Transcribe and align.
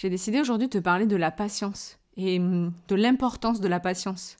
J'ai 0.00 0.08
décidé 0.08 0.40
aujourd'hui 0.40 0.68
de 0.68 0.78
te 0.78 0.82
parler 0.82 1.04
de 1.04 1.16
la 1.16 1.30
patience 1.30 1.98
et 2.16 2.38
hum, 2.38 2.72
de 2.88 2.94
l'importance 2.94 3.60
de 3.60 3.68
la 3.68 3.80
patience. 3.80 4.38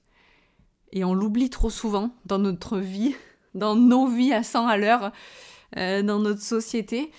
Et 0.91 1.05
on 1.05 1.13
l'oublie 1.13 1.51
trop 1.51 1.69
souvent 1.69 2.13
dans 2.25 2.39
notre 2.39 2.79
vie, 2.79 3.15
dans 3.55 3.77
nos 3.77 4.07
vies 4.07 4.33
à 4.33 4.43
100 4.43 4.67
à 4.67 4.79
l'heure, 4.79 5.13
euh, 5.77 6.03
dans 6.03 6.19
notre 6.19 6.41
société. 6.41 7.11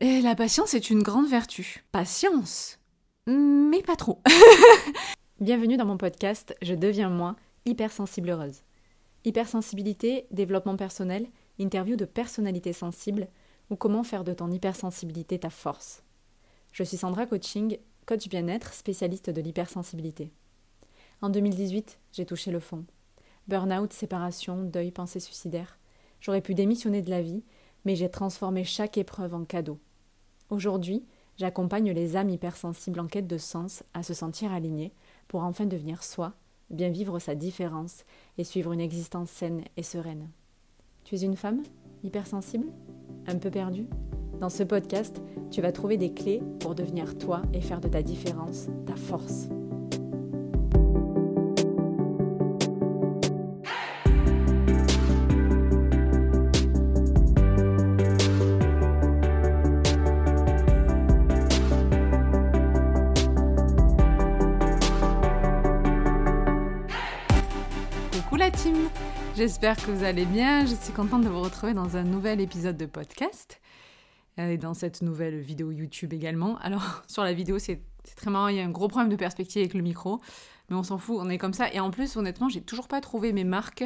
Et 0.00 0.22
la 0.22 0.34
patience 0.34 0.72
est 0.72 0.88
une 0.88 1.02
grande 1.02 1.28
vertu. 1.28 1.84
Patience, 1.92 2.78
mais 3.26 3.82
pas 3.82 3.96
trop. 3.96 4.22
Bienvenue 5.38 5.76
dans 5.76 5.84
mon 5.84 5.98
podcast 5.98 6.56
Je 6.62 6.72
deviens 6.72 7.10
moi, 7.10 7.36
hypersensible 7.66 8.30
heureuse. 8.30 8.62
Hypersensibilité, 9.26 10.24
développement 10.30 10.76
personnel, 10.76 11.26
interview 11.58 11.96
de 11.96 12.06
personnalités 12.06 12.72
sensibles 12.72 13.28
ou 13.68 13.76
comment 13.76 14.02
faire 14.02 14.24
de 14.24 14.32
ton 14.32 14.50
hypersensibilité 14.50 15.38
ta 15.38 15.50
force. 15.50 16.04
Je 16.74 16.82
suis 16.82 16.96
Sandra 16.96 17.24
Coaching, 17.24 17.78
coach 18.04 18.28
bien-être, 18.28 18.74
spécialiste 18.74 19.30
de 19.30 19.40
l'hypersensibilité. 19.40 20.32
En 21.22 21.30
2018, 21.30 22.00
j'ai 22.10 22.26
touché 22.26 22.50
le 22.50 22.58
fond. 22.58 22.84
Burnout, 23.46 23.92
séparation, 23.92 24.64
deuil, 24.64 24.90
pensée 24.90 25.20
suicidaire. 25.20 25.78
J'aurais 26.20 26.40
pu 26.40 26.52
démissionner 26.52 27.00
de 27.00 27.10
la 27.10 27.22
vie, 27.22 27.44
mais 27.84 27.94
j'ai 27.94 28.10
transformé 28.10 28.64
chaque 28.64 28.98
épreuve 28.98 29.34
en 29.34 29.44
cadeau. 29.44 29.78
Aujourd'hui, 30.50 31.04
j'accompagne 31.36 31.92
les 31.92 32.16
âmes 32.16 32.30
hypersensibles 32.30 32.98
en 32.98 33.06
quête 33.06 33.28
de 33.28 33.38
sens 33.38 33.84
à 33.94 34.02
se 34.02 34.12
sentir 34.12 34.52
alignées 34.52 34.92
pour 35.28 35.44
enfin 35.44 35.66
devenir 35.66 36.02
soi, 36.02 36.32
bien 36.70 36.88
vivre 36.88 37.20
sa 37.20 37.36
différence 37.36 38.04
et 38.36 38.42
suivre 38.42 38.72
une 38.72 38.80
existence 38.80 39.30
saine 39.30 39.62
et 39.76 39.84
sereine. 39.84 40.28
Tu 41.04 41.14
es 41.14 41.20
une 41.20 41.36
femme 41.36 41.62
hypersensible? 42.02 42.66
Un 43.28 43.38
peu 43.38 43.52
perdue? 43.52 43.86
Dans 44.40 44.48
ce 44.48 44.62
podcast, 44.62 45.20
tu 45.50 45.60
vas 45.60 45.72
trouver 45.72 45.96
des 45.96 46.12
clés 46.12 46.42
pour 46.60 46.74
devenir 46.74 47.16
toi 47.18 47.42
et 47.52 47.60
faire 47.60 47.80
de 47.80 47.88
ta 47.88 48.02
différence 48.02 48.68
ta 48.86 48.96
force. 48.96 49.48
J'espère 69.36 69.76
que 69.76 69.90
vous 69.90 70.04
allez 70.04 70.26
bien. 70.26 70.64
Je 70.64 70.74
suis 70.74 70.92
contente 70.92 71.24
de 71.24 71.28
vous 71.28 71.42
retrouver 71.42 71.74
dans 71.74 71.96
un 71.96 72.04
nouvel 72.04 72.40
épisode 72.40 72.76
de 72.76 72.86
podcast 72.86 73.60
et 74.38 74.58
dans 74.58 74.74
cette 74.74 75.02
nouvelle 75.02 75.40
vidéo 75.40 75.70
YouTube 75.70 76.12
également. 76.12 76.58
Alors, 76.58 77.02
sur 77.08 77.22
la 77.22 77.32
vidéo, 77.32 77.58
c'est 77.58 77.80
très 78.16 78.30
marrant, 78.30 78.48
il 78.48 78.56
y 78.56 78.60
a 78.60 78.64
un 78.64 78.70
gros 78.70 78.88
problème 78.88 79.10
de 79.10 79.16
perspective 79.16 79.60
avec 79.60 79.74
le 79.74 79.82
micro, 79.82 80.20
mais 80.68 80.76
on 80.76 80.82
s'en 80.82 80.98
fout, 80.98 81.16
on 81.20 81.28
est 81.28 81.38
comme 81.38 81.52
ça. 81.52 81.72
Et 81.72 81.80
en 81.80 81.90
plus, 81.90 82.16
honnêtement, 82.16 82.48
j'ai 82.48 82.60
toujours 82.60 82.88
pas 82.88 83.00
trouvé 83.00 83.32
mes 83.32 83.44
marques 83.44 83.84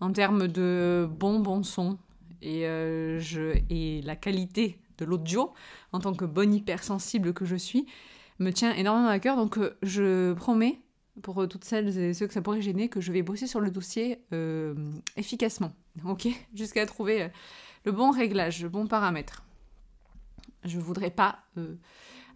en 0.00 0.12
termes 0.12 0.48
de 0.48 1.08
bon, 1.10 1.40
bon 1.40 1.62
son 1.62 1.98
et, 2.42 2.66
euh, 2.66 3.20
et 3.70 4.02
la 4.02 4.16
qualité 4.16 4.78
de 4.98 5.04
l'audio 5.04 5.52
en 5.92 6.00
tant 6.00 6.12
que 6.12 6.24
bonne 6.24 6.54
hypersensible 6.54 7.32
que 7.32 7.44
je 7.44 7.56
suis 7.56 7.86
me 8.38 8.50
tient 8.50 8.74
énormément 8.74 9.08
à 9.08 9.18
cœur. 9.18 9.36
Donc, 9.36 9.58
euh, 9.58 9.76
je 9.82 10.32
promets 10.34 10.80
pour 11.22 11.46
toutes 11.46 11.64
celles 11.64 11.96
et 11.96 12.12
ceux 12.12 12.26
que 12.26 12.34
ça 12.34 12.42
pourrait 12.42 12.60
gêner 12.60 12.88
que 12.88 13.00
je 13.00 13.12
vais 13.12 13.22
bosser 13.22 13.46
sur 13.46 13.60
le 13.60 13.70
dossier 13.70 14.18
euh, 14.32 14.74
efficacement, 15.16 15.72
ok? 16.04 16.26
Jusqu'à 16.54 16.84
trouver 16.86 17.28
le 17.84 17.92
bon 17.92 18.10
réglage, 18.10 18.60
le 18.62 18.68
bon 18.68 18.88
paramètre. 18.88 19.43
Je 20.64 20.78
voudrais 20.78 21.10
pas 21.10 21.38
euh, 21.58 21.76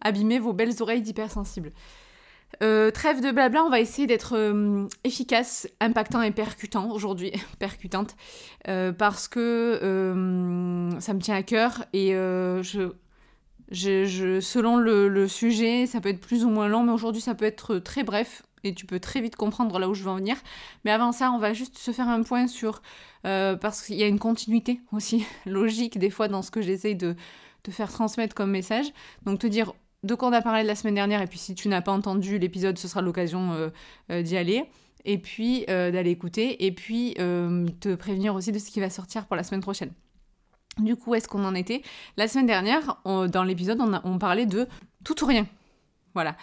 abîmer 0.01 0.39
vos 0.39 0.53
belles 0.53 0.75
oreilles 0.81 1.03
d'hypersensibles. 1.03 1.73
Euh, 2.62 2.91
trêve 2.91 3.21
de 3.21 3.31
blabla, 3.31 3.62
on 3.62 3.69
va 3.69 3.81
essayer 3.81 4.07
d'être 4.07 4.34
euh, 4.37 4.87
efficace, 5.05 5.69
impactant 5.81 6.23
et 6.23 6.31
percutant 6.31 6.91
aujourd'hui, 6.91 7.33
percutante, 7.59 8.17
parce 8.65 9.28
que 9.28 9.78
ça 11.00 11.15
me 11.15 11.21
tient 11.21 11.37
à 11.37 11.43
cœur 11.43 11.84
et 11.93 12.12
je, 12.12 12.91
selon 14.41 14.77
le, 14.77 15.09
le, 15.09 15.28
sujet, 15.28 15.87
ça 15.87 16.00
peut 16.00 16.09
être 16.09 16.21
plus 16.21 16.44
ou 16.44 16.50
moins 16.50 16.69
long, 16.69 16.83
mais 16.83 16.93
aujourd'hui 16.93 17.21
ça 17.21 17.34
peut 17.34 17.44
être 17.44 17.78
très 17.78 18.03
bref 18.03 18.43
et 18.65 18.75
tu 18.75 18.87
peux 18.87 18.99
très 18.99 19.21
vite 19.21 19.37
comprendre 19.37 19.78
là 19.78 19.88
où 19.88 19.94
je 19.94 20.03
veux 20.03 20.11
en 20.11 20.17
venir. 20.17 20.37
Mais 20.84 20.91
avant 20.91 21.12
ça, 21.12 21.31
on 21.33 21.38
va 21.38 21.53
juste 21.53 21.77
se 21.77 21.91
faire 21.93 22.09
un 22.09 22.22
point 22.22 22.47
sur 22.47 22.81
parce 23.22 23.83
qu'il 23.83 23.97
y 23.97 24.03
a 24.03 24.06
une 24.06 24.19
continuité 24.19 24.81
aussi 24.93 25.27
logique 25.47 25.99
des 25.99 26.11
fois 26.11 26.28
dans 26.28 26.41
ce 26.41 26.50
que 26.50 26.62
j'essaye 26.62 26.97
de 26.97 27.15
te 27.62 27.70
faire 27.70 27.91
transmettre 27.91 28.34
comme 28.34 28.50
message. 28.50 28.86
Donc 29.24 29.38
te 29.41 29.46
dire 29.46 29.72
de 30.04 30.14
quoi 30.14 30.28
on 30.28 30.32
a 30.32 30.42
parlé 30.42 30.62
la 30.62 30.74
semaine 30.74 30.94
dernière, 30.94 31.22
et 31.22 31.26
puis 31.26 31.38
si 31.38 31.54
tu 31.54 31.69
n'as 31.69 31.80
pas 31.80 31.92
entendu 31.92 32.38
l'épisode, 32.38 32.78
ce 32.78 32.86
sera 32.86 33.02
l'occasion 33.02 33.52
euh, 33.52 33.69
euh, 34.10 34.22
d'y 34.22 34.36
aller, 34.36 34.64
et 35.04 35.19
puis 35.19 35.64
euh, 35.69 35.91
d'aller 35.91 36.10
écouter, 36.10 36.64
et 36.66 36.72
puis 36.72 37.14
te 37.14 37.94
prévenir 37.94 38.34
aussi 38.34 38.52
de 38.52 38.58
ce 38.58 38.70
qui 38.70 38.80
va 38.80 38.91
sortir 38.91 39.26
pour 39.26 39.36
la 39.36 39.42
semaine 39.42 39.60
prochaine. 39.60 39.91
Du 40.78 40.94
coup, 40.94 41.16
est-ce 41.16 41.26
qu'on 41.26 41.44
en 41.44 41.56
était? 41.56 41.82
La 42.16 42.28
semaine 42.28 42.46
dernière, 42.46 43.00
dans 43.04 43.42
l'épisode, 43.42 43.80
on, 43.80 44.00
on 44.04 44.19
parlait 44.19 44.46
de 44.46 44.69
tout 45.04 45.25
ou 45.25 45.26
rien. 45.26 45.46
Voilà. 46.19 46.34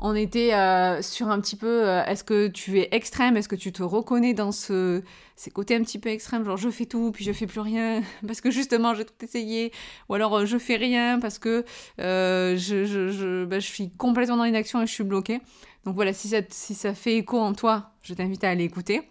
On 0.00 0.16
était 0.16 0.54
euh, 0.54 1.02
sur 1.02 1.28
un 1.28 1.40
petit 1.40 1.54
peu, 1.54 1.88
euh, 1.88 2.02
est-ce 2.04 2.24
que 2.24 2.48
tu 2.48 2.80
es 2.80 2.88
extrême? 2.90 3.36
Est-ce 3.36 3.48
que 3.48 3.54
tu 3.54 3.70
te 3.70 3.84
reconnais 3.84 4.34
dans 4.34 4.50
ce, 4.50 5.02
ces 5.36 5.52
côtés 5.52 5.76
un 5.76 5.82
petit 5.82 6.00
peu 6.00 6.08
extrêmes 6.08 6.44
Genre 6.44 6.56
je 6.56 6.68
fais 6.68 6.86
tout, 6.86 7.12
puis 7.12 7.24
je 7.24 7.30
fais 7.30 7.46
plus 7.46 7.60
rien, 7.60 8.02
parce 8.26 8.40
que 8.40 8.50
justement 8.50 8.92
j'ai 8.92 9.04
tout 9.04 9.14
essayé. 9.22 9.72
Ou 10.08 10.14
alors 10.14 10.38
euh, 10.38 10.46
je 10.46 10.58
fais 10.58 10.74
rien 10.74 11.20
parce 11.20 11.38
que 11.38 11.60
bah, 11.96 12.56
je, 12.56 13.60
suis 13.60 13.90
complètement 13.90 14.38
dans 14.38 14.42
l'inaction 14.42 14.82
et 14.82 14.86
je 14.88 14.92
suis 14.92 15.04
bloquée. 15.04 15.40
Donc 15.84 15.94
voilà, 15.94 16.12
si 16.12 16.28
ça, 16.74 16.94
fait 16.94 17.18
écho 17.18 17.38
en 17.38 17.52
toi, 17.52 17.92
je 18.02 18.12
t'invite 18.14 18.42
à 18.42 18.50
aller 18.50 18.64
écouter. 18.64 19.02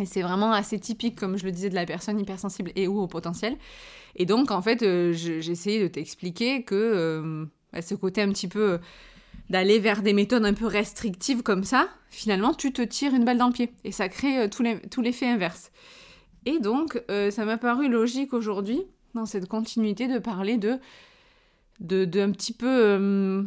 Et 0.00 0.06
c'est 0.06 0.22
vraiment 0.22 0.50
assez 0.50 0.80
typique, 0.80 1.14
comme 1.14 1.38
je 1.38 1.44
le 1.44 1.52
disais, 1.52 1.70
de 1.70 1.76
la 1.76 1.86
personne 1.86 2.18
hypersensible 2.18 2.72
et 2.74 2.88
ou 2.88 2.98
au 2.98 3.06
potentiel. 3.06 3.56
Et 4.16 4.26
donc, 4.26 4.50
en 4.50 4.60
fait, 4.60 4.80
j'ai 5.12 5.40
de 5.40 5.86
t'expliquer 5.86 6.64
que 6.64 7.46
bah, 7.72 7.80
ce 7.80 7.94
côté 7.94 8.22
un 8.22 8.30
petit 8.30 8.48
peu 8.48 8.78
d'aller 9.50 9.78
vers 9.78 10.02
des 10.02 10.12
méthodes 10.12 10.44
un 10.44 10.54
peu 10.54 10.66
restrictives 10.66 11.42
comme 11.42 11.64
ça, 11.64 11.88
finalement, 12.10 12.54
tu 12.54 12.72
te 12.72 12.82
tires 12.82 13.14
une 13.14 13.24
balle 13.24 13.38
dans 13.38 13.46
le 13.46 13.52
pied. 13.52 13.72
Et 13.84 13.92
ça 13.92 14.08
crée 14.08 14.40
euh, 14.40 14.48
tout 14.48 15.02
l'effet 15.02 15.26
inverse. 15.26 15.70
Et 16.44 16.58
donc, 16.58 17.02
euh, 17.10 17.30
ça 17.30 17.44
m'a 17.44 17.58
paru 17.58 17.88
logique 17.88 18.32
aujourd'hui, 18.32 18.82
dans 19.14 19.26
cette 19.26 19.48
continuité, 19.48 20.08
de 20.08 20.18
parler 20.18 20.58
de, 20.58 20.78
un 21.80 22.30
petit 22.32 22.52
peu 22.52 22.66
euh, 22.68 23.42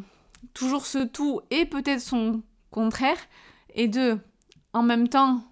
toujours 0.53 0.85
ce 0.85 1.00
tout 1.05 1.41
et 1.51 1.66
peut-être 1.66 2.01
son 2.01 2.41
contraire, 2.71 3.17
et 3.75 3.88
de, 3.88 4.17
en 4.73 4.83
même 4.83 5.07
temps, 5.07 5.44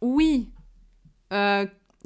oui, 0.00 0.50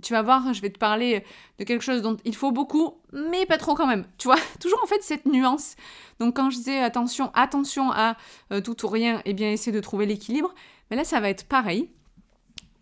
tu 0.03 0.13
vas 0.13 0.23
voir, 0.23 0.53
je 0.53 0.63
vais 0.63 0.71
te 0.71 0.79
parler 0.79 1.25
de 1.59 1.65
quelque 1.65 1.83
chose 1.83 2.03
dont 2.03 2.17
il 2.25 2.35
faut 2.35 2.53
beaucoup, 2.53 2.95
mais 3.13 3.47
pas 3.47 3.59
trop 3.59 3.75
quand 3.75 3.87
même. 3.87 4.05
Tu 4.17 4.29
vois, 4.29 4.39
toujours 4.61 4.81
en 4.83 4.87
fait 4.87 5.03
cette 5.03 5.27
nuance. 5.27 5.75
Donc 6.21 6.37
quand 6.37 6.51
je 6.51 6.57
disais 6.57 6.79
attention, 6.79 7.31
attention 7.35 7.91
à 7.93 8.17
euh, 8.53 8.61
tout 8.61 8.85
ou 8.85 8.89
rien, 8.89 9.19
et 9.19 9.31
eh 9.31 9.35
bien 9.35 9.51
essayer 9.51 9.73
de 9.73 9.81
trouver 9.81 10.07
l'équilibre. 10.07 10.55
Mais 10.91 10.97
là, 10.97 11.05
ça 11.05 11.21
va 11.21 11.29
être 11.29 11.45
pareil 11.45 11.91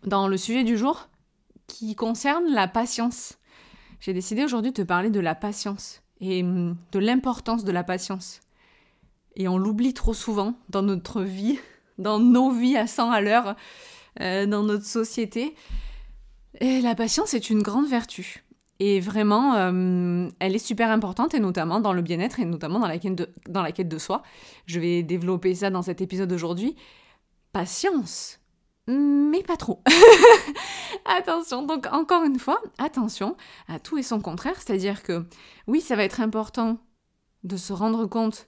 dans 0.03 0.27
le 0.27 0.37
sujet 0.37 0.63
du 0.63 0.77
jour 0.77 1.09
qui 1.67 1.95
concerne 1.95 2.45
la 2.47 2.67
patience. 2.67 3.37
J'ai 3.99 4.13
décidé 4.13 4.43
aujourd'hui 4.43 4.71
de 4.71 4.81
te 4.81 4.87
parler 4.87 5.09
de 5.09 5.19
la 5.19 5.35
patience 5.35 6.01
et 6.21 6.43
hum, 6.43 6.77
de 6.91 6.99
l'importance 6.99 7.63
de 7.63 7.71
la 7.71 7.83
patience. 7.83 8.41
Et 9.35 9.47
on 9.47 9.57
l'oublie 9.57 9.93
trop 9.93 10.13
souvent 10.13 10.55
dans 10.69 10.81
notre 10.81 11.21
vie, 11.21 11.59
dans 11.97 12.19
nos 12.19 12.51
vies 12.51 12.77
à 12.77 12.87
100 12.87 13.11
à 13.11 13.21
l'heure, 13.21 13.55
euh, 14.21 14.45
dans 14.45 14.63
notre 14.63 14.85
société. 14.85 15.55
Et 16.59 16.81
la 16.81 16.95
patience 16.95 17.33
est 17.33 17.49
une 17.49 17.61
grande 17.61 17.87
vertu. 17.87 18.43
Et 18.79 18.99
vraiment, 18.99 19.55
euh, 19.55 20.29
elle 20.39 20.55
est 20.55 20.59
super 20.59 20.91
importante, 20.91 21.33
et 21.33 21.39
notamment 21.39 21.79
dans 21.79 21.93
le 21.93 22.01
bien-être, 22.01 22.39
et 22.39 22.45
notamment 22.45 22.79
dans 22.79 22.87
la, 22.87 22.99
quête 22.99 23.15
de, 23.15 23.29
dans 23.49 23.63
la 23.63 23.71
quête 23.71 23.89
de 23.89 23.97
soi. 23.97 24.21
Je 24.65 24.79
vais 24.79 25.03
développer 25.03 25.55
ça 25.55 25.69
dans 25.69 25.81
cet 25.81 26.01
épisode 26.01 26.29
d'aujourd'hui. 26.29 26.75
Patience, 27.53 28.39
mais 28.87 29.41
pas 29.41 29.57
trop. 29.57 29.81
attention, 31.05 31.63
donc 31.63 31.87
encore 31.91 32.23
une 32.23 32.37
fois, 32.37 32.61
attention 32.77 33.35
à 33.67 33.79
tout 33.79 33.97
et 33.97 34.03
son 34.03 34.19
contraire, 34.19 34.55
c'est-à-dire 34.57 35.01
que 35.01 35.25
oui, 35.65 35.81
ça 35.81 35.95
va 35.95 36.03
être 36.03 36.21
important 36.21 36.77
de 37.43 37.57
se 37.57 37.73
rendre 37.73 38.05
compte, 38.05 38.47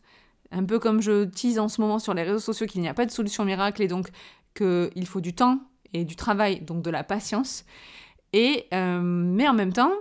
un 0.52 0.64
peu 0.64 0.78
comme 0.78 1.02
je 1.02 1.26
tease 1.26 1.60
en 1.60 1.70
ce 1.70 1.82
moment 1.82 2.00
sur 2.00 2.14
les 2.14 2.24
réseaux 2.24 2.40
sociaux, 2.40 2.68
qu'il 2.68 2.82
n'y 2.82 2.88
a 2.88 2.94
pas 2.94 3.06
de 3.06 3.12
solution 3.12 3.46
miracle 3.46 3.82
et 3.82 3.88
donc 3.88 4.10
qu'il 4.56 5.08
faut 5.08 5.22
du 5.22 5.34
temps 5.34 5.60
et 5.94 6.06
du 6.06 6.16
travail, 6.16 6.62
donc 6.62 6.82
de 6.82 6.90
la 6.90 7.04
patience. 7.04 7.66
Et, 8.34 8.68
euh, 8.74 9.00
mais 9.02 9.48
en 9.48 9.54
même 9.54 9.74
temps, 9.74 9.92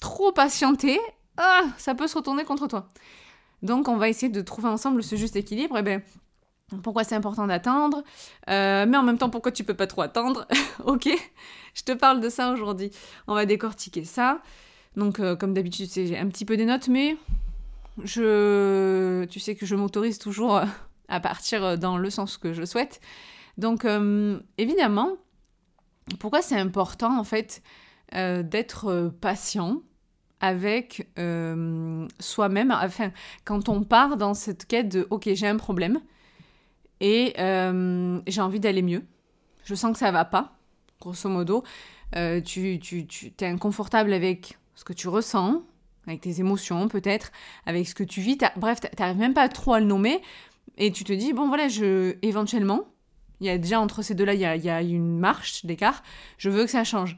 trop 0.00 0.32
patienter, 0.32 0.98
ah, 1.36 1.62
ça 1.78 1.94
peut 1.94 2.06
se 2.06 2.16
retourner 2.16 2.44
contre 2.44 2.66
toi. 2.66 2.88
Donc 3.62 3.88
on 3.88 3.96
va 3.96 4.08
essayer 4.08 4.30
de 4.30 4.40
trouver 4.40 4.68
ensemble 4.68 5.02
ce 5.02 5.16
juste 5.16 5.36
équilibre. 5.36 5.76
Et 5.76 5.80
eh 5.80 5.82
ben, 5.82 6.02
pourquoi 6.82 7.04
c'est 7.04 7.14
important 7.14 7.46
d'attendre, 7.46 8.02
euh, 8.48 8.86
mais 8.86 8.96
en 8.96 9.02
même 9.02 9.18
temps 9.18 9.30
pourquoi 9.30 9.52
tu 9.52 9.64
peux 9.64 9.74
pas 9.74 9.86
trop 9.86 10.02
attendre? 10.02 10.46
ok, 10.84 11.08
je 11.74 11.82
te 11.82 11.92
parle 11.92 12.20
de 12.20 12.28
ça 12.28 12.52
aujourd'hui. 12.52 12.90
On 13.26 13.34
va 13.34 13.46
décortiquer 13.46 14.04
ça. 14.04 14.40
Donc 14.96 15.20
euh, 15.20 15.36
comme 15.36 15.54
d'habitude, 15.54 15.88
j'ai 15.92 16.18
un 16.18 16.28
petit 16.28 16.44
peu 16.44 16.56
des 16.56 16.64
notes, 16.64 16.88
mais 16.88 17.16
je, 18.02 19.24
tu 19.26 19.38
sais 19.38 19.54
que 19.54 19.66
je 19.66 19.76
m'autorise 19.76 20.18
toujours 20.18 20.60
à 21.08 21.20
partir 21.20 21.78
dans 21.78 21.98
le 21.98 22.08
sens 22.08 22.38
que 22.38 22.54
je 22.54 22.64
souhaite. 22.64 23.00
Donc, 23.58 23.86
évidemment, 24.58 25.10
pourquoi 26.18 26.42
c'est 26.42 26.58
important 26.58 27.18
en 27.18 27.24
fait 27.24 27.62
d'être 28.12 29.12
patient 29.20 29.82
avec 30.40 31.08
soi-même, 32.18 32.70
enfin, 32.72 33.12
quand 33.44 33.68
on 33.68 33.84
part 33.84 34.16
dans 34.16 34.34
cette 34.34 34.66
quête 34.66 34.88
de 34.88 35.06
ok, 35.10 35.30
j'ai 35.34 35.46
un 35.46 35.56
problème 35.56 36.00
et 37.00 37.34
j'ai 38.26 38.40
envie 38.40 38.60
d'aller 38.60 38.82
mieux, 38.82 39.04
je 39.64 39.74
sens 39.74 39.92
que 39.92 39.98
ça 39.98 40.10
va 40.10 40.24
pas, 40.24 40.58
grosso 41.00 41.28
modo, 41.28 41.62
tu, 42.44 42.78
tu, 42.80 43.06
tu 43.06 43.32
es 43.40 43.46
inconfortable 43.46 44.12
avec 44.12 44.58
ce 44.74 44.84
que 44.84 44.92
tu 44.92 45.08
ressens, 45.08 45.62
avec 46.06 46.20
tes 46.22 46.40
émotions 46.40 46.88
peut-être, 46.88 47.30
avec 47.66 47.86
ce 47.86 47.94
que 47.94 48.02
tu 48.02 48.20
vis. 48.20 48.38
Bref, 48.56 48.80
tu 48.80 48.88
n'arrives 48.98 49.18
même 49.18 49.34
pas 49.34 49.48
trop 49.48 49.74
à 49.74 49.80
le 49.80 49.86
nommer. 49.86 50.20
Et 50.78 50.90
tu 50.90 51.04
te 51.04 51.12
dis, 51.12 51.32
bon 51.32 51.48
voilà, 51.48 51.68
je 51.68 52.16
éventuellement, 52.22 52.86
il 53.42 53.46
y 53.46 53.50
a 53.50 53.58
déjà 53.58 53.80
entre 53.80 54.02
ces 54.02 54.14
deux-là, 54.14 54.34
il 54.34 54.40
y 54.40 54.70
a, 54.70 54.82
une 54.82 55.18
marche 55.18 55.66
d'écart, 55.66 56.02
je 56.38 56.48
veux 56.48 56.64
que 56.64 56.70
ça 56.70 56.84
change. 56.84 57.16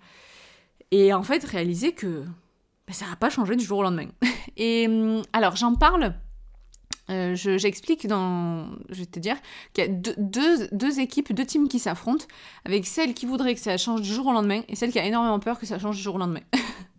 Et 0.91 1.12
en 1.12 1.23
fait, 1.23 1.44
réaliser 1.44 1.93
que 1.93 2.25
bah, 2.87 2.94
ça 2.94 3.06
n'a 3.06 3.17
pas 3.17 3.29
changé 3.29 3.56
du 3.56 3.65
jour 3.65 3.79
au 3.79 3.82
lendemain. 3.82 4.09
Et 4.56 4.87
hum, 4.88 5.23
alors, 5.32 5.56
j'en 5.56 5.75
parle 5.75 6.15
euh, 7.11 7.35
j'explique 7.35 8.06
dans. 8.06 8.67
Je 8.88 9.00
vais 9.00 9.06
te 9.06 9.19
dire 9.19 9.37
qu'il 9.75 9.85
y 9.85 9.87
a 9.87 9.91
deux, 9.91 10.69
deux, 10.73 11.00
équipes, 11.00 11.35
deux 11.35 11.44
teams 11.44 11.69
qui 11.69 11.79
s'affrontent, 11.79 12.25
avec 12.65 12.87
celle 12.87 13.12
qui 13.12 13.26
voudrait 13.26 13.55
que 13.55 13.61
ça 13.61 13.76
change 13.76 14.00
du 14.00 14.11
jour 14.11 14.26
au 14.29 14.32
lendemain 14.32 14.62
et 14.69 14.75
celle 14.75 14.91
qui 14.91 14.99
a 14.99 15.05
énormément 15.05 15.38
peur 15.38 15.59
que 15.59 15.67
ça 15.67 15.79
change 15.79 15.97
du 15.97 16.03
jour 16.03 16.15
au 16.15 16.19
lendemain. 16.19 16.41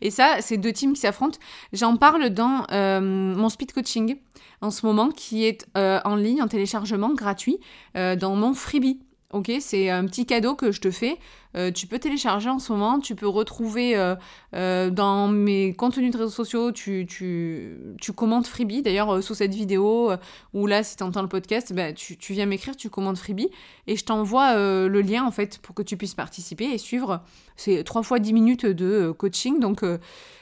Et 0.00 0.10
ça, 0.10 0.36
c'est 0.40 0.56
deux 0.56 0.72
teams 0.72 0.92
qui 0.94 1.00
s'affrontent. 1.00 1.38
J'en 1.72 1.96
parle 1.96 2.30
dans 2.30 2.66
euh, 2.72 3.00
mon 3.00 3.48
speed 3.48 3.72
coaching 3.72 4.16
en 4.60 4.70
ce 4.70 4.84
moment, 4.84 5.10
qui 5.10 5.44
est 5.44 5.66
euh, 5.76 6.00
en 6.04 6.16
ligne, 6.16 6.42
en 6.42 6.48
téléchargement 6.48 7.14
gratuit, 7.14 7.58
euh, 7.96 8.16
dans 8.16 8.36
mon 8.36 8.54
freebie. 8.54 9.00
Ok, 9.32 9.52
c'est 9.60 9.88
un 9.90 10.06
petit 10.06 10.26
cadeau 10.26 10.56
que 10.56 10.72
je 10.72 10.80
te 10.80 10.90
fais. 10.90 11.16
Euh, 11.56 11.70
tu 11.70 11.86
peux 11.86 12.00
télécharger 12.00 12.50
en 12.50 12.58
ce 12.58 12.72
moment, 12.72 12.98
tu 12.98 13.14
peux 13.14 13.28
retrouver 13.28 13.96
euh, 13.96 14.16
euh, 14.56 14.90
dans 14.90 15.28
mes 15.28 15.72
contenus 15.72 16.12
de 16.12 16.18
réseaux 16.18 16.30
sociaux, 16.30 16.72
tu, 16.72 17.06
tu, 17.08 17.76
tu 18.00 18.12
commentes 18.12 18.48
Freebie. 18.48 18.82
D'ailleurs, 18.82 19.22
sous 19.22 19.34
cette 19.34 19.54
vidéo, 19.54 20.10
ou 20.52 20.66
là, 20.66 20.82
si 20.82 20.96
tu 20.96 21.04
entends 21.04 21.22
le 21.22 21.28
podcast, 21.28 21.72
bah, 21.72 21.92
tu, 21.92 22.16
tu, 22.16 22.32
viens 22.32 22.46
m'écrire, 22.46 22.74
tu 22.74 22.90
commandes 22.90 23.18
Freebie, 23.18 23.50
et 23.86 23.94
je 23.94 24.04
t'envoie 24.04 24.56
le 24.56 25.00
lien, 25.00 25.24
en 25.24 25.30
fait, 25.30 25.58
pour 25.58 25.76
que 25.76 25.82
tu 25.82 25.96
puisses 25.96 26.14
participer 26.14 26.64
et 26.64 26.78
suivre. 26.78 27.22
C'est 27.54 27.84
trois 27.84 28.02
fois 28.02 28.18
10 28.18 28.32
minutes 28.32 28.66
de 28.66 29.12
coaching, 29.16 29.60
donc, 29.60 29.84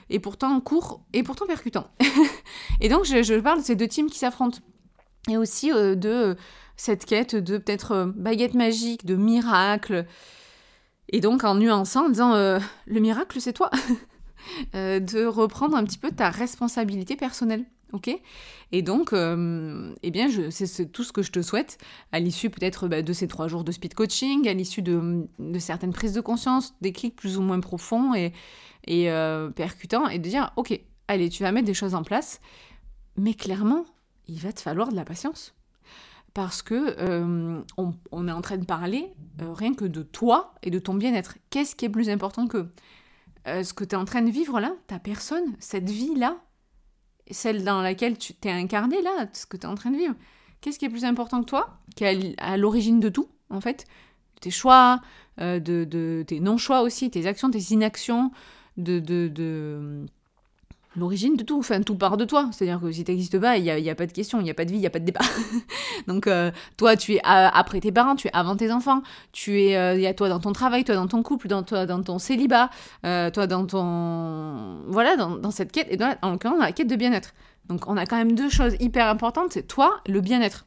et 0.08 0.19
pourtant 0.19 0.58
court, 0.61 1.02
et 1.12 1.23
pourtant 1.23 1.44
percutant. 1.46 1.88
et 2.81 2.88
donc, 2.88 3.05
je, 3.05 3.23
je 3.23 3.34
parle 3.34 3.58
de 3.58 3.64
ces 3.64 3.76
deux 3.76 3.88
teams 3.88 4.08
qui 4.08 4.19
s'affrontent. 4.19 4.61
Et 5.29 5.37
aussi 5.37 5.70
de 5.70 6.37
cette 6.79 7.05
quête 7.05 7.37
de 7.37 7.59
peut-être 7.59 7.93
euh, 7.93 8.07
baguette 8.07 8.55
magique, 8.55 9.05
de 9.05 9.17
miracle. 9.17 10.07
Et 11.11 11.21
donc 11.21 11.45
en 11.45 11.57
nuançant, 11.57 12.07
en 12.07 12.09
disant 12.09 12.35
euh, 12.35 12.59
le 12.87 13.01
miracle 13.01 13.39
c'est 13.41 13.53
toi. 13.53 13.71
Euh, 14.75 14.99
de 14.99 15.27
reprendre 15.27 15.77
un 15.77 15.85
petit 15.85 15.99
peu 15.99 16.11
ta 16.11 16.31
responsabilité 16.31 17.17
personnelle. 17.17 17.67
Ok? 17.93 18.09
Et 18.73 18.83
donc, 18.83 19.13
eh 19.13 20.11
bien, 20.11 20.29
c'est 20.51 20.93
tout 20.93 21.05
ce 21.05 21.13
que 21.13 21.23
je 21.23 21.33
te 21.33 21.43
souhaite 21.43 21.77
à 22.13 22.21
l'issue 22.21 22.49
peut-être 22.49 22.89
bah, 22.89 23.03
de 23.03 23.13
ces 23.13 23.27
trois 23.29 23.49
jours 23.49 23.63
de 23.63 23.73
speed 23.73 23.95
coaching, 23.95 24.49
à 24.49 24.55
l'issue 24.55 24.81
de, 24.81 25.29
certaines 25.59 25.93
prises 25.93 26.15
de 26.15 26.21
conscience, 26.23 26.75
des 26.81 26.93
clics 26.93 27.17
plus 27.17 27.37
ou 27.37 27.43
moins 27.43 27.61
profonds 27.61 28.15
et, 28.15 28.33
et 28.87 29.11
percutants, 29.55 30.09
et 30.09 30.19
de 30.19 30.29
dire, 30.29 30.53
ok, 30.57 30.81
allez, 31.09 31.29
tu 31.29 31.43
vas 31.43 31.53
mettre 31.53 31.67
des 31.67 31.75
choses 31.75 31.95
en 31.95 32.05
place, 32.05 32.41
mais 33.17 33.35
clairement, 33.35 33.85
il 34.29 34.39
va 34.39 34.53
te 34.53 34.61
falloir 34.61 34.89
de 34.89 34.97
la 34.97 35.05
patience 35.05 35.57
parce 36.38 36.62
que 36.62 36.94
euh, 37.00 37.61
on, 38.12 38.29
est 38.29 38.31
en 38.31 38.40
train 38.43 38.58
de 38.58 38.64
parler 38.64 39.12
euh, 39.43 39.52
rien 39.52 39.75
que 39.75 39.85
de 39.85 40.05
toi 40.05 40.55
et 40.62 40.70
de 40.70 40.79
ton 40.79 40.94
bien-être. 40.94 41.37
Qu'est-ce 41.50 41.75
qui 41.75 41.85
est 41.85 41.88
plus 41.88 42.08
important 42.08 42.46
que 42.46 42.69
euh, 43.49 43.64
ce 43.64 43.75
que 43.75 43.82
tu 43.82 43.96
es 43.96 43.99
en 43.99 44.05
train 44.05 44.23
de 44.23 44.31
vivre 44.31 44.61
là, 44.61 44.73
ta 44.87 45.00
personne, 45.00 45.56
cette 45.58 45.90
vie-là, 45.90 46.37
celle 47.29 47.64
dans 47.64 47.82
laquelle 47.82 48.19
tu 48.19 48.35
t'es 48.35 48.52
incarné 48.52 49.02
là, 49.02 49.26
ce 49.32 49.46
que 49.46 49.56
tu 49.56 49.64
es 49.64 49.69
en 49.69 49.75
train 49.75 49.90
de 49.90 49.96
vivre? 49.96 50.14
Qu'est-ce 50.61 50.79
qui 50.79 50.85
est 50.85 50.90
plus 50.90 51.05
important 51.05 51.40
que 51.40 51.46
toi, 51.46 51.81
qui 51.96 52.05
est 52.05 52.37
à 52.38 52.56
l'origine 52.56 53.00
de 53.00 53.08
tout, 53.08 53.29
en 53.50 53.61
fait? 53.61 53.84
Tes 54.41 54.52
choix, 54.52 55.00
de, 55.38 56.23
tes 56.25 56.38
non-choix 56.38 56.82
aussi, 56.82 57.11
tes 57.11 57.26
actions, 57.26 57.50
tes 57.50 57.73
inactions, 57.75 58.31
de 58.76 59.00
l'origine 60.96 61.37
de 61.37 61.43
tout, 61.43 61.58
enfin 61.58 61.82
tout 61.82 61.94
part 61.94 62.17
de 62.17 62.25
toi. 62.25 62.49
C'est-à-dire 62.52 62.81
que 62.81 62.90
si 62.90 63.05
tu 63.05 63.11
n'existes 63.11 63.38
pas, 63.38 63.56
il 63.56 63.64
n'y 63.64 63.88
a, 63.88 63.93
a, 63.93 63.94
pas 63.94 64.06
de 64.06 64.12
question, 64.12 64.40
il 64.40 64.44
n'y 64.44 64.50
a 64.50 64.55
pas 64.55 64.64
de 64.64 64.70
vie, 64.70 64.76
il 64.76 64.81
n'y 64.81 64.87
a 64.87 64.90
pas 64.90 64.99
de 64.99 65.05
débat. 65.05 65.20
Donc 66.06 66.26
euh, 66.26 66.50
toi, 66.76 66.96
tu 66.96 67.14
es 67.14 67.20
après 67.25 67.81
tes 67.81 67.93
parents, 67.93 68.17
tu 68.17 68.29
es 68.29 68.31
avant 68.32 68.56
tes 68.56 68.73
enfants, 68.73 69.02
tu 69.32 69.61
es, 69.61 69.96
il 69.96 70.00
y 70.00 70.06
a 70.06 70.14
toi 70.14 70.29
dans 70.29 70.40
ton 70.40 70.52
travail, 70.52 70.85
toi 70.85 70.94
dans 70.94 71.06
ton 71.06 71.23
couple, 71.23 71.49
dans, 71.49 71.62
toi, 71.62 71.87
dans 71.87 72.02
ton 72.02 72.19
célibat, 72.19 72.70
euh, 73.05 73.31
toi 73.31 73.46
dans 73.46 73.67
ton... 73.67 74.82
Voilà, 74.88 75.17
dans, 75.17 75.50
cette 75.50 75.73
quête, 75.73 75.88
et 75.90 75.96
dans, 75.96 76.14
en 76.23 76.32
l'occurrence 76.32 76.58
dans 76.58 76.64
la 76.64 76.73
quête 76.73 76.88
de 76.88 76.96
bien-être. 76.96 77.34
Donc 77.69 77.87
on 77.87 77.96
a 77.96 78.06
quand 78.06 78.17
même 78.17 78.32
deux 78.32 78.49
choses 78.49 78.76
hyper 78.81 79.08
importantes, 79.08 79.52
c'est 79.52 79.67
toi, 79.67 80.00
le 80.06 80.20
bien-être. 80.20 80.67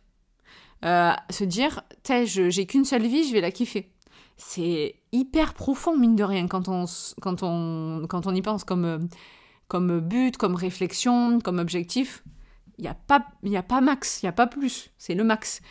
Euh, 0.83 1.11
se 1.29 1.43
dire, 1.43 1.81
j'ai 2.25 2.65
qu'une 2.65 2.85
seule 2.85 3.05
vie, 3.05 3.27
je 3.27 3.33
vais 3.33 3.41
la 3.41 3.51
kiffer. 3.51 3.91
C'est 4.37 4.95
hyper 5.11 5.53
profond, 5.53 5.95
mine 5.97 6.15
de 6.15 6.23
rien, 6.23 6.47
quand 6.47 6.67
on, 6.67 6.85
quand 7.21 7.43
on, 7.43 8.07
quand 8.07 8.25
on 8.25 8.33
y 8.33 8.41
pense 8.41 8.63
comme 8.63 9.07
comme 9.71 10.01
but, 10.01 10.35
comme 10.35 10.55
réflexion, 10.55 11.39
comme 11.39 11.57
objectif. 11.57 12.25
Il 12.77 12.81
n'y 12.81 12.89
a, 12.89 12.93
pas, 12.93 13.25
a 13.55 13.63
pas 13.63 13.79
max, 13.79 14.21
il 14.21 14.25
n'y 14.25 14.29
a 14.29 14.33
pas 14.33 14.45
plus, 14.45 14.91
c'est 14.97 15.15
le 15.15 15.23
max. 15.23 15.61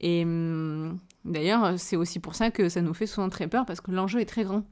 Et 0.00 0.22
hum, 0.22 1.00
d'ailleurs, 1.24 1.76
c'est 1.76 1.96
aussi 1.96 2.20
pour 2.20 2.36
ça 2.36 2.52
que 2.52 2.68
ça 2.68 2.82
nous 2.82 2.94
fait 2.94 3.08
souvent 3.08 3.28
très 3.28 3.48
peur, 3.48 3.66
parce 3.66 3.80
que 3.80 3.90
l'enjeu 3.90 4.20
est 4.20 4.26
très 4.26 4.44
grand. 4.44 4.62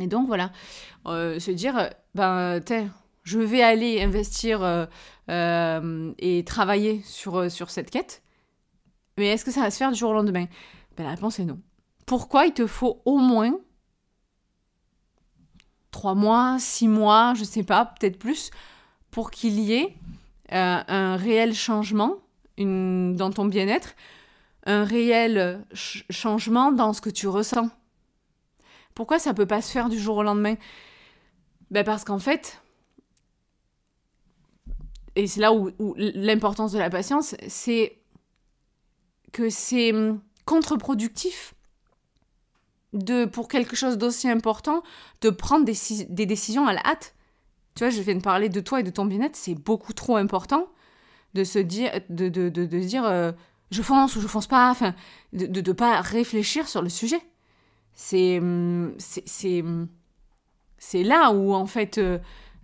Et 0.00 0.06
donc 0.06 0.28
voilà, 0.28 0.50
euh, 1.06 1.38
se 1.38 1.50
dire, 1.50 1.90
ben, 2.14 2.58
je 3.22 3.38
vais 3.38 3.62
aller 3.62 4.02
investir 4.02 4.62
euh, 4.62 4.86
euh, 5.28 6.14
et 6.18 6.42
travailler 6.44 7.02
sur, 7.04 7.50
sur 7.50 7.68
cette 7.68 7.90
quête, 7.90 8.22
mais 9.18 9.26
est-ce 9.26 9.44
que 9.44 9.50
ça 9.50 9.60
va 9.60 9.70
se 9.70 9.76
faire 9.76 9.92
du 9.92 9.98
jour 9.98 10.12
au 10.12 10.14
lendemain? 10.14 10.46
Ben, 10.96 11.04
La 11.04 11.10
réponse 11.10 11.38
est 11.38 11.44
non. 11.44 11.60
Pourquoi 12.06 12.46
il 12.46 12.54
te 12.54 12.66
faut 12.66 13.02
au 13.04 13.18
moins 13.18 13.58
trois 15.96 16.14
mois, 16.14 16.58
six 16.58 16.88
mois, 16.88 17.32
je 17.34 17.42
sais 17.42 17.62
pas, 17.62 17.86
peut-être 17.86 18.18
plus, 18.18 18.50
pour 19.10 19.30
qu'il 19.30 19.58
y 19.58 19.72
ait 19.72 19.96
euh, 20.52 20.82
un 20.86 21.16
réel 21.16 21.54
changement 21.54 22.16
dans 22.58 23.30
ton 23.32 23.46
bien-être, 23.46 23.94
un 24.66 24.84
réel 24.84 25.64
changement 25.72 26.70
dans 26.70 26.92
ce 26.92 27.00
que 27.00 27.08
tu 27.08 27.28
ressens. 27.28 27.70
Pourquoi 28.94 29.18
ça 29.18 29.32
peut 29.32 29.46
pas 29.46 29.62
se 29.62 29.72
faire 29.72 29.88
du 29.88 29.98
jour 29.98 30.18
au 30.18 30.22
lendemain? 30.22 30.56
Ben 31.70 31.82
Parce 31.82 32.04
qu'en 32.04 32.18
fait, 32.18 32.60
et 35.14 35.26
c'est 35.26 35.40
là 35.40 35.54
où, 35.54 35.70
où 35.78 35.94
l'importance 35.96 36.72
de 36.72 36.78
la 36.78 36.90
patience, 36.90 37.34
c'est 37.48 37.98
que 39.32 39.48
c'est 39.48 39.94
hum, 39.94 40.20
contre-productif 40.44 41.54
de, 42.96 43.24
pour 43.24 43.48
quelque 43.48 43.76
chose 43.76 43.98
d'aussi 43.98 44.28
important, 44.28 44.82
de 45.20 45.30
prendre 45.30 45.64
des, 45.64 46.26
décisions 46.26 46.66
à 46.66 46.72
la 46.72 46.80
hâte. 46.84 47.14
Tu 47.74 47.84
vois, 47.84 47.90
je 47.90 48.00
viens 48.00 48.14
de 48.14 48.22
parler 48.22 48.48
de 48.48 48.60
toi 48.60 48.80
et 48.80 48.82
de 48.82 48.90
ton 48.90 49.04
bien-être, 49.04 49.36
c'est 49.36 49.54
beaucoup 49.54 49.92
trop 49.92 50.16
important 50.16 50.68
de 51.34 51.44
se 51.44 51.58
dire, 51.58 51.90
de, 52.08 52.28
de, 52.28 52.48
de, 52.48 52.64
de 52.64 52.78
dire 52.78 53.04
euh, 53.04 53.32
je 53.70 53.82
fonce 53.82 54.16
ou 54.16 54.20
je 54.20 54.26
fonce 54.26 54.46
pas, 54.46 54.70
enfin, 54.70 54.94
de 55.32 55.46
ne 55.46 55.72
pas 55.72 56.00
réfléchir 56.00 56.68
sur 56.68 56.82
le 56.82 56.88
sujet. 56.88 57.20
C'est 57.92 58.38
hum, 58.38 58.94
c'est 58.98 59.60
hum, 59.62 59.88
c'est 60.78 61.02
là 61.02 61.32
où, 61.32 61.54
en 61.54 61.66
fait, 61.66 61.98
euh, 61.98 62.18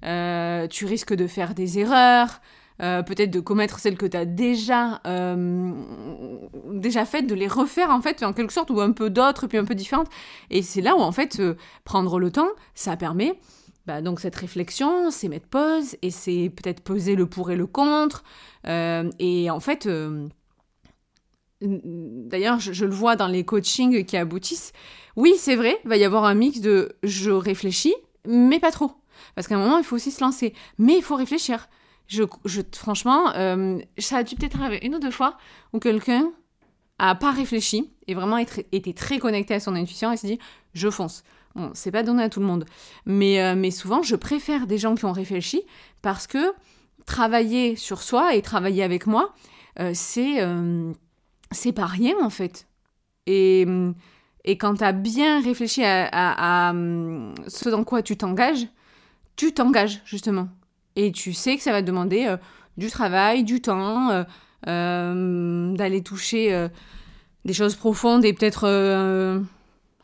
euh, 0.05 0.67
tu 0.69 0.87
risques 0.87 1.15
de 1.15 1.27
faire 1.27 1.55
des 1.55 1.79
erreurs, 1.79 2.41
euh, 2.83 3.03
peut-être 3.03 3.31
de 3.31 3.41
commettre 3.41 3.79
celles 3.79 3.97
que 3.97 4.07
tu 4.07 4.17
as 4.17 4.25
déjà, 4.25 5.01
euh, 5.07 5.73
déjà 6.73 7.05
faites, 7.05 7.27
de 7.27 7.35
les 7.35 7.49
refaire 7.49 7.91
en 7.91 8.01
fait, 8.01 8.23
en 8.23 8.33
quelque 8.33 8.53
sorte, 8.53 8.71
ou 8.71 8.81
un 8.81 8.93
peu 8.93 9.11
d'autres, 9.11 9.47
puis 9.47 9.59
un 9.59 9.65
peu 9.65 9.75
différentes. 9.75 10.09
Et 10.51 10.63
c'est 10.63 10.81
là 10.81 10.97
où 10.97 11.01
en 11.01 11.13
fait, 11.13 11.39
euh, 11.41 11.55
prendre 11.85 12.19
le 12.19 12.31
temps, 12.31 12.51
ça 12.75 12.97
permet 12.97 13.39
bah, 13.87 14.01
donc 14.01 14.21
cette 14.21 14.37
réflexion, 14.37 15.11
c'est 15.11 15.29
mettre 15.29 15.49
pause, 15.49 15.97
et 16.03 16.11
c'est 16.11 16.53
peut-être 16.55 16.81
poser 16.81 17.17
le 17.17 17.27
pour 17.27 17.51
et 17.51 17.57
le 17.57 17.67
contre. 17.67 18.23
et 18.65 19.51
en 19.51 19.61
fait, 19.61 19.89
d'ailleurs, 21.61 22.61
je, 22.61 22.73
je, 22.73 22.85
le 22.85 22.93
vois 22.93 23.17
dans 23.17 23.27
les 23.27 23.45
coachings 23.45 24.05
qui 24.05 24.17
aboutissent. 24.17 24.73
Oui, 25.17 25.35
c'est 25.37 25.57
vrai, 25.57 25.77
va 25.85 25.97
y 25.97 26.05
avoir 26.05 26.25
un 26.25 26.35
mix 26.35 26.61
de 26.61 26.93
je 27.03 27.33
réfléchis, 27.33 27.95
mais 28.25 28.61
pas 28.61 28.71
trop. 28.71 28.93
Parce 29.35 29.49
qu'à 29.49 29.57
un 29.57 29.59
moment, 29.59 29.79
il 29.79 29.85
faut 29.85 29.97
aussi 29.97 30.11
se 30.11 30.23
lancer. 30.23 30.55
Mais 30.79 30.97
il 30.97 31.03
faut 31.03 31.17
réfléchir. 31.17 31.69
Je, 32.09 32.23
franchement, 32.75 33.35
euh, 33.37 33.79
ça 33.99 34.19
a 34.19 34.23
dû 34.23 34.35
peut-être 34.35 34.61
arriver 34.61 34.85
une 34.87 34.95
ou 34.97 34.99
deux 34.99 35.11
fois 35.11 35.39
où 35.73 35.79
quelqu'un 35.79 36.31
a 36.99 37.15
pas 37.15 37.31
réfléchi 37.31 37.91
et 38.07 38.15
vraiment 38.15 38.37
été 38.39 38.95
très 38.95 39.19
connecté 39.19 39.55
à 39.55 39.61
son 39.61 39.75
intuition 39.75 40.13
et 40.13 40.17
s'est 40.17 40.27
dit 40.27 40.39
je 40.75 40.91
fonce. 40.91 41.25
Bon, 41.55 41.71
c'est 41.75 41.91
pas 41.91 42.03
donné 42.03 42.23
à 42.23 42.29
tout 42.29 42.41
le 42.41 42.47
monde, 42.47 42.65
mais, 43.05 43.43
euh, 43.43 43.71
souvent 43.71 44.03
je 44.03 44.17
préfère 44.17 44.67
des 44.67 44.79
gens 44.79 44.95
qui 44.95 45.05
ont 45.05 45.13
réfléchi 45.13 45.63
parce 46.01 46.27
que 46.27 46.53
travailler 47.07 47.77
sur 47.77 48.03
soi 48.03 48.35
et 48.35 48.43
travailler 48.43 48.83
avec 48.83 49.07
moi, 49.07 49.35
c'est 49.95 50.39
c'est 51.51 51.73
pas 51.73 51.87
rien 51.87 52.15
en 52.23 52.31
fait. 52.31 52.67
Et, 53.27 53.67
et 54.45 54.59
quand 54.59 54.75
tu 54.77 54.85
as 54.85 54.93
bien 54.93 55.41
réfléchi 55.41 55.83
à, 55.85 56.73
ce 57.47 57.69
dans 57.69 57.85
quoi 57.85 58.03
tu 58.03 58.17
t'engages, 58.17 58.67
tu 59.37 59.53
t'engages 59.53 60.03
justement. 60.05 60.49
Et 60.97 61.13
tu 61.13 61.33
sais 61.33 61.57
que 61.57 61.63
ça 61.63 61.73
va 61.73 61.81
te 61.81 61.87
demander 61.87 62.35
du 62.77 62.91
travail, 62.91 63.45
du 63.45 63.61
temps, 63.61 64.25
d'aller 64.67 66.03
toucher 66.03 66.69
des 67.45 67.53
choses 67.53 67.75
profondes 67.75 68.25
et 68.25 68.33
peut-être 68.33 68.67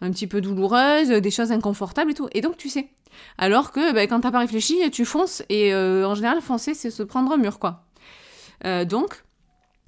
un 0.00 0.10
petit 0.10 0.26
peu 0.26 0.40
douloureuses, 0.40 1.08
des 1.08 1.30
choses 1.30 1.52
inconfortables 1.52 2.10
et 2.10 2.14
tout. 2.14 2.28
Et 2.32 2.40
donc 2.40 2.56
tu 2.56 2.68
sais. 2.68 2.88
Alors 3.36 3.72
que 3.72 3.92
ben, 3.92 4.06
quand 4.08 4.20
t'as 4.20 4.30
pas 4.30 4.40
réfléchi, 4.40 4.90
tu 4.90 5.04
fonces 5.04 5.42
et 5.48 5.72
euh, 5.72 6.06
en 6.06 6.14
général 6.14 6.40
foncer 6.40 6.74
c'est 6.74 6.90
se 6.90 7.02
prendre 7.02 7.32
un 7.32 7.36
mur 7.36 7.58
quoi. 7.58 7.84
Euh, 8.64 8.84
donc 8.84 9.24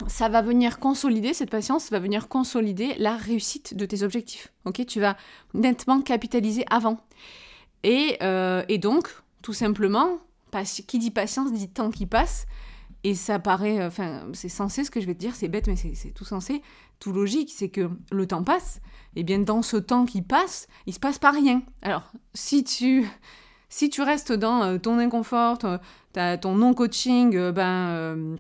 ça 0.07 0.29
va 0.29 0.41
venir 0.43 0.79
consolider 0.79 1.35
cette 1.35 1.51
patience, 1.51 1.91
va 1.91 1.99
venir 1.99 2.29
consolider 2.29 2.95
la 2.99 3.17
réussite 3.17 3.77
de 3.77 3.85
tes 3.85 4.03
objectifs. 4.03 4.53
Ok, 4.65 4.85
tu 4.87 5.01
vas 5.01 5.17
nettement 5.53 6.01
capitaliser 6.01 6.65
avant. 6.71 7.01
Et, 7.83 8.17
euh, 8.23 8.63
et 8.69 8.79
donc 8.79 9.09
tout 9.43 9.53
simplement, 9.53 10.19
qui 10.87 10.99
dit 10.99 11.11
patience 11.11 11.53
dit 11.53 11.69
temps 11.69 11.91
qui 11.91 12.07
passe. 12.07 12.47
Et 13.03 13.15
ça 13.15 13.39
paraît, 13.39 13.83
enfin, 13.85 14.27
c'est 14.35 14.51
censé 14.51 14.85
ce 14.85 14.91
que 14.91 15.01
je 15.01 15.07
vais 15.07 15.15
te 15.15 15.21
dire, 15.21 15.35
c'est 15.35 15.49
bête, 15.49 15.67
mais 15.69 15.77
c'est 15.77 16.13
tout 16.13 16.27
censé, 16.27 16.61
tout 16.99 17.13
logique, 17.13 17.51
c'est 17.55 17.71
que 17.71 17.91
le 18.13 18.27
temps 18.27 18.45
passe, 18.45 18.83
et 19.17 19.23
bien 19.23 19.39
dans 19.39 19.63
ce 19.63 19.77
temps 19.77 20.05
qui 20.05 20.23
passe, 20.23 20.69
il 20.87 20.95
se 20.95 21.01
passe 21.01 21.19
pas 21.19 21.31
rien. 21.31 21.63
Alors, 21.83 22.13
si 22.35 22.63
tu, 22.63 23.09
si 23.69 23.91
tu 23.91 24.03
restes 24.03 24.33
dans 24.33 24.63
euh, 24.63 24.79
ton 24.79 24.99
inconfort, 24.99 25.59
ton, 25.59 26.55
non-coaching, 26.55 27.35
euh, 27.37 27.53
ben, 27.53 27.89
euh, 27.89 28.37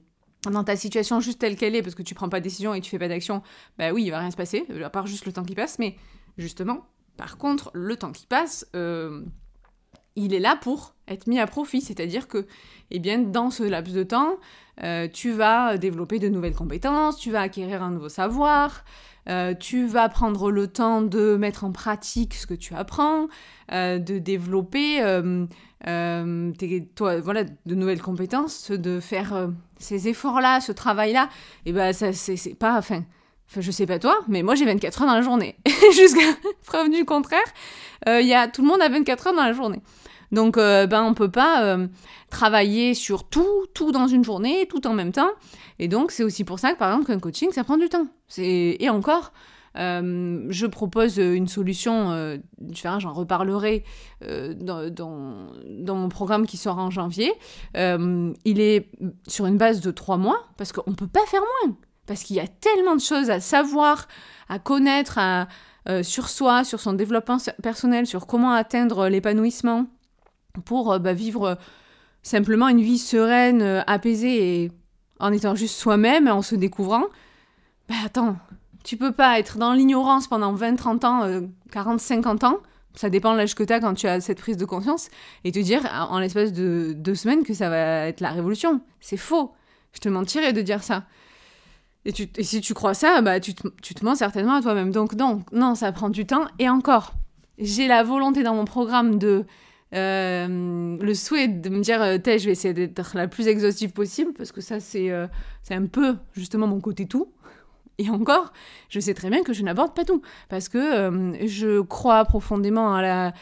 dans 0.50 0.64
ta 0.64 0.76
situation 0.76 1.20
juste 1.20 1.38
telle 1.38 1.56
qu'elle 1.56 1.74
est, 1.74 1.82
parce 1.82 1.94
que 1.94 2.02
tu 2.02 2.14
prends 2.14 2.28
pas 2.28 2.40
de 2.40 2.44
décision 2.44 2.74
et 2.74 2.80
tu 2.80 2.90
fais 2.90 2.98
pas 2.98 3.08
d'action, 3.08 3.42
ben 3.78 3.92
oui, 3.92 4.04
il 4.04 4.10
va 4.10 4.18
rien 4.18 4.30
se 4.30 4.36
passer, 4.36 4.66
à 4.84 4.90
part 4.90 5.06
juste 5.06 5.26
le 5.26 5.32
temps 5.32 5.44
qui 5.44 5.54
passe, 5.54 5.78
mais 5.78 5.96
justement, 6.36 6.86
par 7.16 7.38
contre, 7.38 7.70
le 7.74 7.96
temps 7.96 8.12
qui 8.12 8.26
passe, 8.26 8.66
il 8.74 10.34
est 10.34 10.40
là 10.40 10.56
pour 10.56 10.94
être 11.10 11.26
mis 11.26 11.38
à 11.38 11.46
profit, 11.46 11.80
c'est-à-dire 11.80 12.28
que, 12.28 12.46
eh 12.90 12.98
bien, 12.98 13.18
dans 13.18 13.50
ce 13.50 13.62
laps 13.62 13.94
de 13.94 14.02
temps, 14.02 14.36
euh, 14.82 15.08
tu 15.08 15.32
vas 15.32 15.76
développer 15.76 16.18
de 16.18 16.28
nouvelles 16.28 16.54
compétences, 16.54 17.18
tu 17.18 17.30
vas 17.30 17.42
acquérir 17.42 17.82
un 17.82 17.90
nouveau 17.90 18.08
savoir, 18.08 18.84
euh, 19.28 19.54
tu 19.54 19.86
vas 19.86 20.08
prendre 20.08 20.50
le 20.50 20.68
temps 20.68 21.02
de 21.02 21.36
mettre 21.36 21.64
en 21.64 21.72
pratique 21.72 22.34
ce 22.34 22.46
que 22.46 22.54
tu 22.54 22.74
apprends, 22.74 23.28
euh, 23.72 23.98
de 23.98 24.18
développer 24.18 25.00
toi, 26.94 27.20
voilà, 27.20 27.44
de 27.44 27.74
nouvelles 27.74 28.02
compétences, 28.02 28.70
de 28.70 29.00
faire 29.00 29.50
ces 29.78 30.08
efforts-là, 30.08 30.60
ce 30.60 30.72
travail-là. 30.72 31.28
Et 31.66 31.72
ben, 31.72 31.92
ça, 31.92 32.12
c'est 32.12 32.54
pas, 32.54 32.78
enfin, 32.78 33.04
Enfin, 33.52 33.62
je 33.62 33.72
sais 33.72 33.86
pas 33.86 33.98
toi, 33.98 34.16
mais 34.28 34.44
moi 34.44 34.54
j'ai 34.54 34.64
24 34.64 35.02
heures 35.02 35.08
dans 35.08 35.16
la 35.16 35.22
journée. 35.22 35.56
Jusqu'à 35.92 36.20
preuve 36.64 36.88
du 36.88 37.04
contraire, 37.04 37.40
il 38.06 38.24
y 38.24 38.32
a, 38.32 38.46
tout 38.46 38.62
le 38.62 38.68
monde 38.68 38.80
a 38.80 38.88
24 38.88 39.26
heures 39.26 39.34
dans 39.34 39.42
la 39.42 39.52
journée. 39.52 39.82
Donc, 40.32 40.56
euh, 40.56 40.86
ben, 40.86 41.02
on 41.02 41.14
peut 41.14 41.30
pas 41.30 41.64
euh, 41.64 41.88
travailler 42.30 42.94
sur 42.94 43.28
tout, 43.28 43.66
tout 43.74 43.92
dans 43.92 44.06
une 44.06 44.24
journée, 44.24 44.66
tout 44.68 44.86
en 44.86 44.94
même 44.94 45.12
temps. 45.12 45.30
Et 45.78 45.88
donc, 45.88 46.12
c'est 46.12 46.22
aussi 46.22 46.44
pour 46.44 46.58
ça 46.58 46.72
que, 46.72 46.78
par 46.78 46.90
exemple, 46.90 47.06
qu'un 47.06 47.18
coaching, 47.18 47.50
ça 47.52 47.64
prend 47.64 47.76
du 47.76 47.88
temps. 47.88 48.06
Et 48.38 48.88
encore, 48.90 49.32
euh, 49.76 50.46
je 50.48 50.66
propose 50.66 51.16
une 51.18 51.48
solution 51.48 52.38
différente, 52.58 53.00
j'en 53.00 53.12
reparlerai 53.12 53.84
dans, 54.20 54.90
dans, 54.90 55.94
mon 55.96 56.08
programme 56.08 56.46
qui 56.46 56.56
sort 56.56 56.78
en 56.78 56.90
janvier. 56.90 57.32
il 57.74 58.60
est 58.60 58.90
sur 59.26 59.46
une 59.46 59.56
base 59.56 59.80
de 59.80 59.90
trois 59.90 60.16
mois, 60.16 60.44
parce 60.56 60.72
qu'on 60.72 60.90
ne 60.90 60.96
peut 60.96 61.08
pas 61.08 61.24
faire 61.26 61.42
moins. 61.64 61.76
Parce 62.06 62.22
qu'il 62.22 62.36
y 62.36 62.40
a 62.40 62.48
tellement 62.48 62.94
de 62.94 63.00
choses 63.00 63.30
à 63.30 63.40
savoir, 63.40 64.06
à 64.48 64.58
connaître 64.58 65.18
sur 66.02 66.28
soi, 66.28 66.62
sur 66.62 66.78
son 66.78 66.92
développement 66.92 67.38
personnel, 67.62 68.06
sur 68.06 68.26
comment 68.26 68.52
atteindre 68.52 69.08
l'épanouissement 69.08 69.86
pour 70.64 70.92
euh, 70.92 70.98
bah, 70.98 71.12
vivre 71.12 71.44
euh, 71.44 71.54
simplement 72.22 72.68
une 72.68 72.80
vie 72.80 72.98
sereine, 72.98 73.62
euh, 73.62 73.82
apaisée 73.86 74.62
et 74.62 74.72
en 75.18 75.32
étant 75.32 75.54
juste 75.54 75.76
soi-même, 75.76 76.28
en 76.28 76.42
se 76.42 76.54
découvrant. 76.54 77.04
Bah 77.88 77.96
attends, 78.04 78.36
tu 78.84 78.96
peux 78.96 79.12
pas 79.12 79.38
être 79.38 79.58
dans 79.58 79.72
l'ignorance 79.72 80.28
pendant 80.28 80.52
20, 80.52 80.76
30 80.76 81.04
ans, 81.04 81.40
40, 81.72 82.00
50 82.00 82.44
ans, 82.44 82.58
ça 82.94 83.10
dépend 83.10 83.32
de 83.32 83.38
l'âge 83.38 83.54
que 83.54 83.62
tu 83.62 83.72
as 83.72 83.80
quand 83.80 83.94
tu 83.94 84.06
as 84.06 84.20
cette 84.20 84.40
prise 84.40 84.56
de 84.56 84.64
conscience, 84.64 85.08
et 85.44 85.52
te 85.52 85.58
dire 85.58 85.82
en 86.10 86.18
l'espace 86.18 86.52
de 86.52 86.94
deux 86.96 87.14
semaines 87.14 87.42
que 87.42 87.52
ça 87.52 87.68
va 87.68 88.06
être 88.06 88.20
la 88.20 88.30
révolution. 88.30 88.80
C'est 89.00 89.16
faux. 89.16 89.52
Je 89.92 90.00
te 90.00 90.08
mentirais 90.08 90.52
de 90.52 90.62
dire 90.62 90.82
ça. 90.82 91.04
Et, 92.04 92.12
et 92.36 92.42
si 92.42 92.60
tu 92.60 92.72
crois 92.72 92.94
ça, 92.94 93.20
bah 93.20 93.40
tu 93.40 93.54
te, 93.54 94.04
mens 94.04 94.14
certainement 94.14 94.54
à 94.54 94.62
toi-même. 94.62 94.90
Donc 94.90 95.14
non, 95.52 95.74
ça 95.74 95.92
prend 95.92 96.08
du 96.08 96.26
temps. 96.26 96.46
Et 96.58 96.68
encore, 96.68 97.12
j'ai 97.58 97.88
la 97.88 98.02
volonté 98.02 98.42
dans 98.42 98.54
mon 98.54 98.64
programme 98.64 99.18
de 99.18 99.44
euh, 99.94 100.96
le 101.00 101.14
souhait 101.14 101.48
de 101.48 101.68
me 101.68 101.80
dire, 101.80 102.00
euh, 102.00 102.18
je 102.24 102.44
vais 102.44 102.52
essayer 102.52 102.74
d'être 102.74 103.16
la 103.16 103.28
plus 103.28 103.48
exhaustive 103.48 103.92
possible, 103.92 104.32
parce 104.36 104.52
que 104.52 104.60
ça, 104.60 104.80
c'est 104.80 105.10
euh, 105.10 105.26
un 105.70 105.86
peu 105.86 106.16
justement 106.32 106.66
mon 106.66 106.80
côté 106.80 107.06
tout. 107.06 107.32
Et 107.98 108.08
encore, 108.08 108.52
je 108.88 108.98
sais 109.00 109.14
très 109.14 109.28
bien 109.28 109.42
que 109.42 109.52
je 109.52 109.62
n'aborde 109.62 109.94
pas 109.94 110.04
tout, 110.04 110.22
parce 110.48 110.70
que 110.70 111.36
je 111.44 111.80
crois 111.82 112.24
profondément 112.24 112.94
à 112.94 113.02
la, 113.02 113.32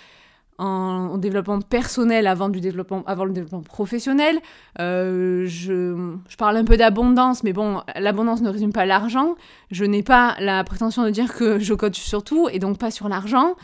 en, 0.59 1.17
développement 1.17 1.61
personnel 1.61 2.27
avant, 2.27 2.49
du 2.49 2.61
développement, 2.61 3.05
avant 3.07 3.25
le 3.25 3.33
développement 3.33 3.63
professionnel. 3.63 4.41
je, 4.77 5.45
je, 5.47 6.37
parle 6.37 6.57
un 6.57 6.65
peu 6.65 6.77
d'abondance, 6.77 7.45
mais 7.45 7.53
bon, 7.53 7.83
l'abondance 7.95 8.43
ne 8.43 8.51
résume 8.51 8.73
pas 8.73 8.85
l'argent. 8.85 9.37
Je 9.71 9.85
n'ai 9.85 10.03
pas 10.03 10.35
la 10.41 10.65
prétention 10.65 11.05
de 11.05 11.11
dire 11.11 11.37
que 11.37 11.61
je 11.61 11.75
coach 11.75 12.01
sur 12.01 12.25
tout, 12.25 12.49
et 12.51 12.59
donc 12.59 12.79
pas 12.79 12.91
sur 12.91 13.09
l'argent. 13.09 13.55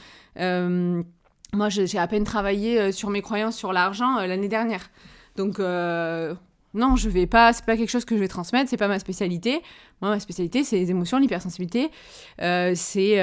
Moi, 1.54 1.68
j'ai 1.68 1.98
à 1.98 2.06
peine 2.06 2.24
travaillé 2.24 2.80
euh, 2.80 2.92
sur 2.92 3.10
mes 3.10 3.22
croyances 3.22 3.56
sur 3.56 3.72
l'argent 3.72 4.18
euh, 4.18 4.26
l'année 4.26 4.48
dernière. 4.48 4.90
Donc, 5.36 5.60
euh, 5.60 6.34
non, 6.74 6.96
je 6.96 7.08
vais 7.08 7.26
pas, 7.26 7.52
c'est 7.52 7.64
pas 7.64 7.76
quelque 7.76 7.90
chose 7.90 8.04
que 8.04 8.16
je 8.16 8.20
vais 8.20 8.28
transmettre, 8.28 8.68
c'est 8.68 8.76
pas 8.76 8.88
ma 8.88 8.98
spécialité. 8.98 9.62
Moi, 10.00 10.10
ma 10.10 10.20
spécialité, 10.20 10.64
c'est 10.64 10.76
les 10.76 10.90
émotions, 10.90 11.18
l'hypersensibilité, 11.18 11.90
c'est 12.38 13.16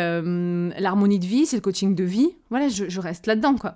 l'harmonie 0.80 1.20
de 1.20 1.26
vie, 1.26 1.46
c'est 1.46 1.58
le 1.58 1.62
coaching 1.62 1.94
de 1.94 2.04
vie. 2.06 2.30
Voilà, 2.50 2.70
je, 2.70 3.00
reste 3.00 3.28
là-dedans, 3.28 3.56
quoi. 3.56 3.76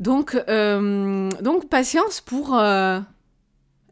Donc, 0.00 0.34
donc 0.46 1.68
patience 1.68 2.22
pour 2.22 2.58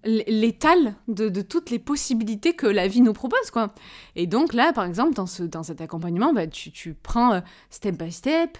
l'étal 0.04 0.94
de, 1.08 1.28
de, 1.28 1.42
toutes 1.42 1.68
les 1.68 1.78
possibilités 1.78 2.54
que 2.54 2.66
la 2.66 2.88
vie 2.88 3.02
nous 3.02 3.12
propose, 3.12 3.50
quoi. 3.50 3.74
Et 4.16 4.26
donc 4.26 4.54
là, 4.54 4.72
par 4.72 4.84
exemple, 4.84 5.12
dans, 5.12 5.26
ce, 5.26 5.42
dans 5.42 5.62
cet 5.62 5.82
accompagnement, 5.82 6.32
bah, 6.32 6.46
tu, 6.46 6.70
tu 6.70 6.94
prends 6.94 7.42
step 7.68 8.02
by 8.02 8.10
step, 8.10 8.56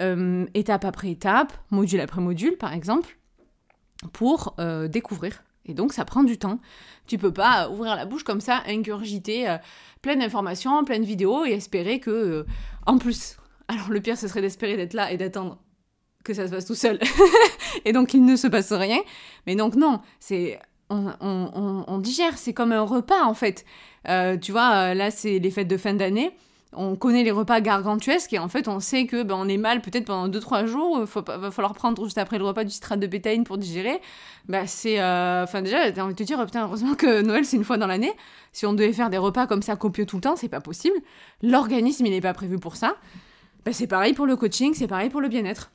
euh, 0.00 0.46
étape 0.54 0.84
après 0.84 1.10
étape, 1.10 1.52
module 1.70 2.00
après 2.00 2.20
module 2.20 2.56
par 2.56 2.72
exemple, 2.72 3.18
pour 4.12 4.54
euh, 4.58 4.88
découvrir. 4.88 5.42
Et 5.66 5.74
donc 5.74 5.92
ça 5.92 6.04
prend 6.04 6.24
du 6.24 6.38
temps. 6.38 6.58
Tu 7.06 7.18
peux 7.18 7.32
pas 7.32 7.68
ouvrir 7.70 7.96
la 7.96 8.04
bouche 8.04 8.24
comme 8.24 8.40
ça, 8.40 8.62
ingurgiter 8.66 9.48
euh, 9.48 9.56
plein 10.02 10.16
d'informations, 10.16 10.84
plein 10.84 10.98
de 10.98 11.04
vidéos 11.04 11.44
et 11.44 11.52
espérer 11.52 12.00
que, 12.00 12.44
en 12.86 12.98
plus, 12.98 13.36
alors 13.68 13.88
le 13.90 14.00
pire 14.00 14.18
ce 14.18 14.28
serait 14.28 14.42
d'espérer 14.42 14.76
d'être 14.76 14.94
là 14.94 15.12
et 15.12 15.16
d'attendre 15.16 15.58
que 16.24 16.34
ça 16.34 16.46
se 16.46 16.52
passe 16.52 16.66
tout 16.66 16.74
seul. 16.74 16.98
et 17.84 17.92
donc 17.92 18.14
il 18.14 18.24
ne 18.24 18.36
se 18.36 18.46
passe 18.46 18.72
rien. 18.72 19.00
Mais 19.46 19.56
donc 19.56 19.74
non, 19.76 20.00
c'est 20.20 20.58
on, 20.90 21.84
on, 21.88 21.98
digère, 21.98 22.38
c'est 22.38 22.52
comme 22.52 22.70
un 22.70 22.82
repas 22.82 23.24
en 23.24 23.34
fait. 23.34 23.64
tu 24.40 24.52
vois, 24.52 24.94
là 24.94 25.10
c'est 25.10 25.38
les 25.38 25.50
fêtes 25.50 25.68
de 25.68 25.76
fin 25.76 25.94
d'année 25.94 26.36
on 26.76 26.96
connaît 26.96 27.22
les 27.22 27.30
repas 27.30 27.60
gargantuesques 27.60 28.32
et 28.32 28.38
en 28.38 28.48
fait 28.48 28.68
on 28.68 28.80
sait 28.80 29.06
que 29.06 29.22
ben, 29.22 29.34
on 29.36 29.48
est 29.48 29.56
mal 29.56 29.80
peut-être 29.80 30.06
pendant 30.06 30.28
2-3 30.28 30.66
jours, 30.66 31.00
il 31.00 31.22
va 31.22 31.50
falloir 31.50 31.74
prendre 31.74 32.02
juste 32.04 32.18
après 32.18 32.38
le 32.38 32.44
repas 32.44 32.64
du 32.64 32.70
citrate 32.70 33.00
de 33.00 33.06
bétaïne 33.06 33.44
pour 33.44 33.58
digérer. 33.58 34.00
Bah 34.48 34.66
c'est... 34.66 35.00
Euh, 35.00 35.44
enfin 35.44 35.62
déjà, 35.62 35.92
j'ai 35.92 36.00
envie 36.00 36.14
de 36.14 36.18
te 36.18 36.22
dire, 36.22 36.44
putain, 36.44 36.64
heureusement 36.64 36.94
que 36.94 37.22
Noël 37.22 37.44
c'est 37.44 37.56
une 37.56 37.64
fois 37.64 37.76
dans 37.76 37.86
l'année. 37.86 38.12
Si 38.52 38.66
on 38.66 38.72
devait 38.72 38.92
faire 38.92 39.10
des 39.10 39.18
repas 39.18 39.46
comme 39.46 39.62
ça 39.62 39.76
copieux 39.76 40.06
tout 40.06 40.16
le 40.16 40.22
temps, 40.22 40.36
c'est 40.36 40.48
pas 40.48 40.60
possible. 40.60 40.96
L'organisme 41.42 42.06
il 42.06 42.10
n'est 42.10 42.20
pas 42.20 42.34
prévu 42.34 42.58
pour 42.58 42.76
ça. 42.76 42.96
Bah, 43.64 43.72
c'est 43.72 43.86
pareil 43.86 44.12
pour 44.12 44.26
le 44.26 44.36
coaching, 44.36 44.74
c'est 44.74 44.88
pareil 44.88 45.10
pour 45.10 45.20
le 45.20 45.28
bien-être. 45.28 45.70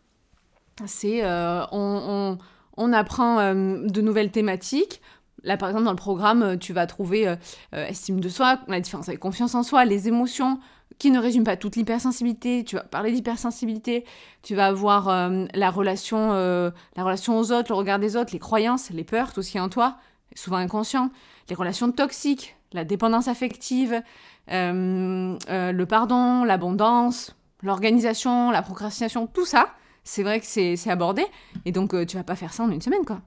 C'est... 0.85 1.23
Euh, 1.23 1.63
on, 1.71 2.37
on, 2.77 2.93
apprend 2.93 3.39
euh, 3.39 3.87
de 3.87 4.01
nouvelles 4.01 4.31
thématiques, 4.31 5.01
Là, 5.43 5.55
par 5.55 5.69
exemple, 5.69 5.85
dans 5.85 5.91
le 5.91 5.95
programme, 5.95 6.57
tu 6.59 6.73
vas 6.73 6.85
trouver 6.85 7.33
estime 7.71 8.19
de 8.19 8.27
soi, 8.27 8.59
la 8.67 8.81
différence 8.81 9.07
avec 9.07 9.21
confiance 9.21 9.55
en 9.55 9.63
soi, 9.63 9.85
les 9.85 10.09
émotions, 10.09 10.59
qui 10.99 11.11
ne 11.11 11.19
résume 11.19 11.43
pas 11.43 11.57
toute 11.57 11.75
l'hypersensibilité. 11.75 12.63
Tu 12.63 12.75
vas 12.75 12.83
parler 12.83 13.11
d'hypersensibilité, 13.11 14.05
tu 14.43 14.53
vas 14.53 14.67
avoir 14.67 15.07
euh, 15.07 15.45
la, 15.53 15.71
relation, 15.71 16.33
euh, 16.33 16.69
la 16.95 17.03
relation 17.03 17.39
aux 17.39 17.51
autres, 17.51 17.71
le 17.71 17.75
regard 17.75 17.99
des 17.99 18.15
autres, 18.15 18.31
les 18.33 18.39
croyances, 18.39 18.89
les 18.91 19.03
peurs, 19.03 19.33
tout 19.33 19.41
ce 19.41 19.51
qui 19.51 19.57
est 19.57 19.61
en 19.61 19.69
toi, 19.69 19.97
souvent 20.35 20.57
inconscient, 20.57 21.09
les 21.49 21.55
relations 21.55 21.91
toxiques, 21.91 22.55
la 22.73 22.83
dépendance 22.83 23.27
affective, 23.27 24.03
euh, 24.51 25.37
le 25.49 25.85
pardon, 25.85 26.43
l'abondance, 26.43 27.35
l'organisation, 27.63 28.51
la 28.51 28.61
procrastination, 28.61 29.25
tout 29.25 29.45
ça, 29.45 29.73
c'est 30.03 30.23
vrai 30.23 30.39
que 30.39 30.45
c'est 30.45 30.89
abordé. 30.89 31.25
Et 31.65 31.71
donc, 31.71 31.95
tu 32.07 32.17
vas 32.17 32.23
pas 32.23 32.35
faire 32.35 32.53
ça 32.53 32.63
en 32.63 32.71
une 32.71 32.81
semaine, 32.81 33.05
quoi. 33.05 33.21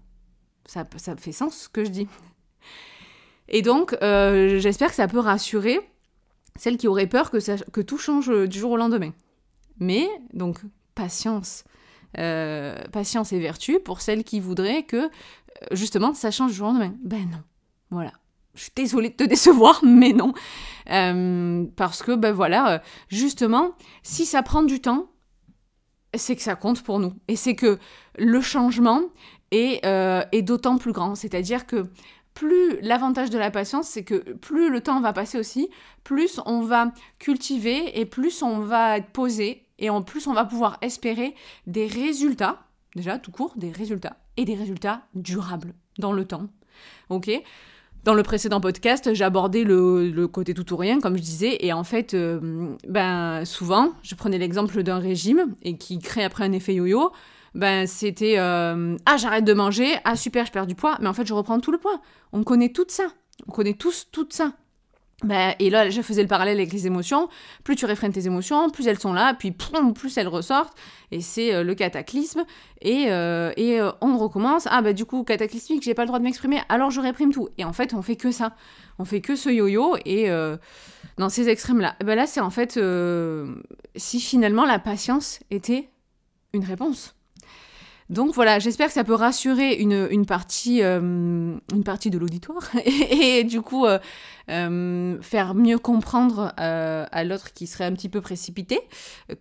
Ça, 0.66 0.84
ça 0.96 1.16
fait 1.16 1.32
sens 1.32 1.56
ce 1.56 1.68
que 1.68 1.84
je 1.84 1.90
dis. 1.90 2.08
Et 3.48 3.62
donc, 3.62 3.96
euh, 4.02 4.58
j'espère 4.58 4.88
que 4.88 4.94
ça 4.94 5.06
peut 5.06 5.18
rassurer 5.18 5.80
celles 6.56 6.76
qui 6.76 6.88
auraient 6.88 7.06
peur 7.06 7.30
que, 7.30 7.80
tout 7.80 7.98
change 7.98 8.30
du 8.48 8.58
jour 8.58 8.72
au 8.72 8.76
lendemain. 8.76 9.12
Mais, 9.78 10.08
donc, 10.32 10.58
patience. 10.94 11.64
Euh, 12.18 12.76
patience 12.92 13.32
et 13.32 13.40
vertu 13.40 13.80
pour 13.80 14.02
celles 14.02 14.22
qui 14.22 14.38
voudraient 14.38 14.82
que, 14.82 15.10
justement, 15.72 16.14
ça 16.14 16.30
change 16.30 16.50
du 16.50 16.56
jour 16.56 16.68
au 16.68 16.72
lendemain. 16.72 16.94
Ben 17.02 17.28
non. 17.30 17.42
Voilà. 17.90 18.12
Je 18.54 18.62
suis 18.64 18.72
désolée 18.76 19.08
de 19.08 19.14
te 19.14 19.24
décevoir, 19.28 19.80
mais 19.82 20.12
non. 20.12 20.34
Euh, 20.90 21.64
parce 21.76 22.02
que, 22.02 22.14
ben 22.14 22.32
voilà, 22.32 22.82
justement, 23.08 23.72
si 24.02 24.26
ça 24.26 24.42
prend 24.42 24.62
du 24.62 24.80
temps, 24.80 25.08
c'est 26.14 26.36
que 26.36 26.42
ça 26.42 26.54
compte 26.54 26.82
pour 26.82 26.98
nous. 26.98 27.14
Et 27.28 27.36
c'est 27.36 27.54
que 27.54 27.78
le 28.18 28.40
changement 28.42 29.00
est, 29.50 29.82
est 29.84 30.42
d'autant 30.42 30.76
plus 30.76 30.92
grand. 30.92 31.14
C'est-à-dire 31.14 31.66
que 31.66 31.86
plus 32.34 32.80
l'avantage 32.80 33.30
de 33.30 33.38
la 33.38 33.50
patience, 33.50 33.88
c'est 33.88 34.04
que 34.04 34.32
plus 34.34 34.70
le 34.70 34.80
temps 34.80 35.00
va 35.00 35.12
passer 35.12 35.38
aussi, 35.38 35.68
plus 36.04 36.40
on 36.46 36.62
va 36.62 36.92
cultiver 37.18 37.98
et 38.00 38.06
plus 38.06 38.42
on 38.42 38.60
va 38.60 38.98
être 38.98 39.10
posé 39.10 39.66
et 39.78 39.90
en 39.90 40.02
plus 40.02 40.26
on 40.26 40.32
va 40.32 40.44
pouvoir 40.44 40.78
espérer 40.80 41.34
des 41.66 41.86
résultats, 41.86 42.60
déjà 42.96 43.18
tout 43.18 43.30
court, 43.30 43.52
des 43.56 43.70
résultats 43.70 44.16
et 44.36 44.44
des 44.44 44.54
résultats 44.54 45.02
durables 45.14 45.74
dans 45.98 46.12
le 46.12 46.24
temps. 46.24 46.48
Ok? 47.10 47.30
Dans 48.04 48.14
le 48.14 48.24
précédent 48.24 48.60
podcast, 48.60 49.14
j'ai 49.14 49.22
abordé 49.22 49.62
le, 49.62 50.26
côté 50.26 50.54
tout 50.54 50.72
ou 50.72 50.76
rien, 50.76 50.98
comme 50.98 51.16
je 51.16 51.22
disais, 51.22 51.58
et 51.60 51.72
en 51.72 51.84
fait, 51.84 52.14
euh, 52.14 52.74
ben 52.88 53.44
souvent, 53.44 53.92
je 54.02 54.16
prenais 54.16 54.38
l'exemple 54.38 54.82
d'un 54.82 54.98
régime 54.98 55.54
et 55.62 55.76
qui 55.76 56.00
crée 56.00 56.24
après 56.24 56.42
un 56.42 56.50
effet 56.50 56.74
yo-yo 56.74 57.12
ben 57.54 57.86
c'était 57.86 58.38
euh, 58.38 58.96
ah 59.06 59.16
j'arrête 59.16 59.44
de 59.44 59.52
manger, 59.52 59.94
ah 60.04 60.16
super 60.16 60.46
je 60.46 60.52
perds 60.52 60.66
du 60.66 60.74
poids, 60.74 60.96
mais 61.00 61.08
en 61.08 61.12
fait 61.12 61.26
je 61.26 61.34
reprends 61.34 61.60
tout 61.60 61.72
le 61.72 61.78
poids. 61.78 62.00
On 62.32 62.44
connaît 62.44 62.70
tout 62.70 62.86
ça, 62.88 63.04
on 63.46 63.52
connaît 63.52 63.74
tous 63.74 64.08
tout 64.10 64.26
ça. 64.30 64.52
Ben, 65.24 65.54
et 65.60 65.70
là, 65.70 65.88
je 65.88 66.02
faisais 66.02 66.22
le 66.22 66.26
parallèle 66.26 66.56
avec 66.56 66.72
les 66.72 66.88
émotions. 66.88 67.28
Plus 67.62 67.76
tu 67.76 67.86
réfrènes 67.86 68.12
tes 68.12 68.26
émotions, 68.26 68.70
plus 68.70 68.88
elles 68.88 68.98
sont 68.98 69.12
là, 69.12 69.34
puis 69.34 69.52
plus 69.52 70.18
elles 70.18 70.26
ressortent. 70.26 70.76
Et 71.12 71.20
c'est 71.20 71.54
euh, 71.54 71.62
le 71.62 71.76
cataclysme. 71.76 72.42
Et, 72.80 73.04
euh, 73.08 73.52
et 73.56 73.80
on 74.00 74.18
recommence. 74.18 74.66
Ah, 74.68 74.82
bah 74.82 74.92
du 74.92 75.04
coup, 75.04 75.22
cataclysmique, 75.22 75.84
j'ai 75.84 75.94
pas 75.94 76.02
le 76.02 76.08
droit 76.08 76.18
de 76.18 76.24
m'exprimer, 76.24 76.60
alors 76.68 76.90
je 76.90 77.00
réprime 77.00 77.32
tout. 77.32 77.48
Et 77.56 77.64
en 77.64 77.72
fait, 77.72 77.94
on 77.94 78.02
fait 78.02 78.16
que 78.16 78.32
ça. 78.32 78.56
On 78.98 79.04
fait 79.04 79.20
que 79.20 79.36
ce 79.36 79.48
yo-yo. 79.48 79.96
Et 80.04 80.28
dans 81.18 81.28
ces 81.28 81.48
extrêmes-là, 81.48 81.94
ben 82.04 82.16
là, 82.16 82.26
c'est 82.26 82.40
en 82.40 82.50
fait 82.50 82.80
si 83.94 84.20
finalement 84.20 84.64
la 84.64 84.80
patience 84.80 85.38
était 85.50 85.88
une 86.52 86.64
réponse. 86.64 87.14
Donc 88.10 88.34
voilà, 88.34 88.58
j'espère 88.58 88.88
que 88.88 88.92
ça 88.92 89.04
peut 89.04 89.14
rassurer 89.14 89.74
une, 89.74 90.26
partie, 90.26 90.82
euh, 90.82 91.56
partie 91.84 92.10
de 92.10 92.18
l'auditoire 92.18 92.68
et, 92.84 93.44
du 93.44 93.62
coup 93.62 93.86
euh, 93.86 93.98
euh, 94.50 95.20
faire 95.22 95.54
mieux 95.54 95.78
comprendre 95.78 96.52
à 96.56 97.24
l'autre 97.24 97.52
qui 97.52 97.66
serait 97.66 97.84
un 97.84 97.92
petit 97.92 98.08
peu 98.08 98.20
précipité 98.20 98.80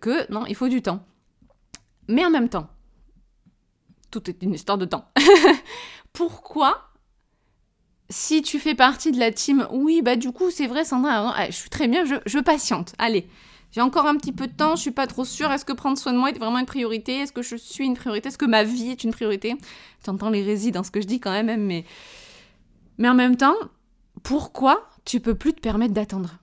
que 0.00 0.30
non, 0.32 0.46
il 0.46 0.54
faut 0.54 0.68
du 0.68 0.82
temps. 0.82 1.04
Mais 2.08 2.24
en 2.24 2.30
même 2.30 2.48
temps, 2.48 2.68
tout 4.10 4.28
est 4.28 4.42
une 4.42 4.54
histoire 4.54 4.78
de 4.78 4.84
temps. 4.84 5.10
Pourquoi 6.12 6.88
si 8.10 8.42
tu 8.42 8.58
fais 8.58 8.74
partie 8.74 9.10
de 9.10 9.18
la 9.18 9.32
team, 9.32 9.66
oui, 9.70 10.02
bah 10.02 10.16
du 10.16 10.32
coup, 10.32 10.50
c'est 10.50 10.66
vrai, 10.66 10.84
Sandra, 10.84 11.34
je 11.46 11.52
suis 11.52 11.70
très 11.70 11.88
bien, 11.88 12.04
je, 12.04 12.16
je 12.26 12.38
patiente. 12.40 12.92
Allez, 12.98 13.26
j'ai 13.72 13.80
encore 13.80 14.06
un 14.06 14.16
petit 14.16 14.32
peu 14.32 14.46
de 14.46 14.52
temps, 14.52 14.76
je 14.76 14.82
suis 14.82 14.90
pas 14.90 15.06
trop 15.06 15.24
sûre. 15.24 15.50
Est-ce 15.50 15.64
que 15.64 15.72
prendre 15.72 15.96
soin 15.96 16.12
de 16.12 16.18
moi 16.18 16.28
est 16.28 16.38
vraiment 16.38 16.58
une 16.58 16.66
priorité? 16.66 17.20
Est-ce 17.20 17.32
que 17.32 17.40
je 17.40 17.56
suis 17.56 17.84
une 17.84 17.96
priorité? 17.96 18.28
Est-ce 18.28 18.36
que 18.36 18.44
ma 18.44 18.64
vie 18.64 18.90
est 18.90 19.02
une 19.02 19.12
priorité? 19.12 19.56
J'entends 20.04 20.28
l'hérésie 20.28 20.72
dans 20.72 20.82
ce 20.82 20.90
que 20.90 21.00
je 21.00 21.06
dis 21.06 21.20
quand 21.20 21.32
même, 21.32 21.64
mais... 21.64 21.86
Mais 22.98 23.08
en 23.08 23.14
même 23.14 23.36
temps, 23.36 23.54
pourquoi 24.22 24.86
tu 25.06 25.20
peux 25.20 25.34
plus 25.34 25.54
te 25.54 25.60
permettre 25.60 25.94
d'attendre? 25.94 26.38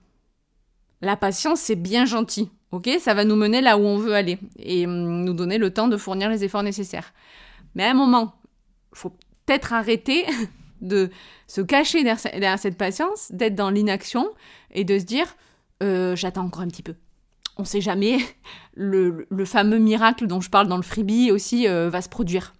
La 1.02 1.16
patience, 1.16 1.60
c'est 1.60 1.76
bien 1.76 2.04
gentil, 2.04 2.50
ok? 2.72 2.90
Ça 2.98 3.14
va 3.14 3.24
nous 3.24 3.36
mener 3.36 3.60
là 3.60 3.78
où 3.78 3.82
on 3.82 3.96
veut 3.96 4.14
aller 4.14 4.38
et 4.58 4.86
hum, 4.86 5.24
nous 5.24 5.32
donner 5.32 5.56
le 5.56 5.72
temps 5.72 5.86
de 5.86 5.96
fournir 5.96 6.28
les 6.28 6.42
efforts 6.42 6.64
nécessaires. 6.64 7.14
Mais 7.76 7.84
à 7.84 7.90
un 7.92 7.94
moment, 7.94 8.34
faut 8.92 9.10
peut-être 9.46 9.72
arrêter 9.72 10.26
de 10.80 11.10
se 11.46 11.60
cacher 11.60 12.02
derrière 12.02 12.58
cette 12.58 12.76
patience, 12.76 13.30
d'être 13.30 13.54
dans 13.54 13.70
l'inaction 13.70 14.28
et 14.72 14.82
de 14.82 14.98
se 14.98 15.04
dire 15.04 15.36
euh, 15.84 16.16
j'attends 16.16 16.44
encore 16.44 16.62
un 16.62 16.68
petit 16.68 16.82
peu 16.82 16.96
on 17.56 17.64
sait 17.64 17.80
jamais, 17.80 18.18
le, 18.74 19.26
fameux 19.44 19.78
miracle 19.78 20.26
dont 20.26 20.40
je 20.40 20.50
parle 20.50 20.68
dans 20.68 20.76
le 20.76 20.82
freebie 20.82 21.30
aussi 21.30 21.68
euh, 21.68 21.90
va 21.90 22.02
se 22.02 22.08
produire. 22.08 22.52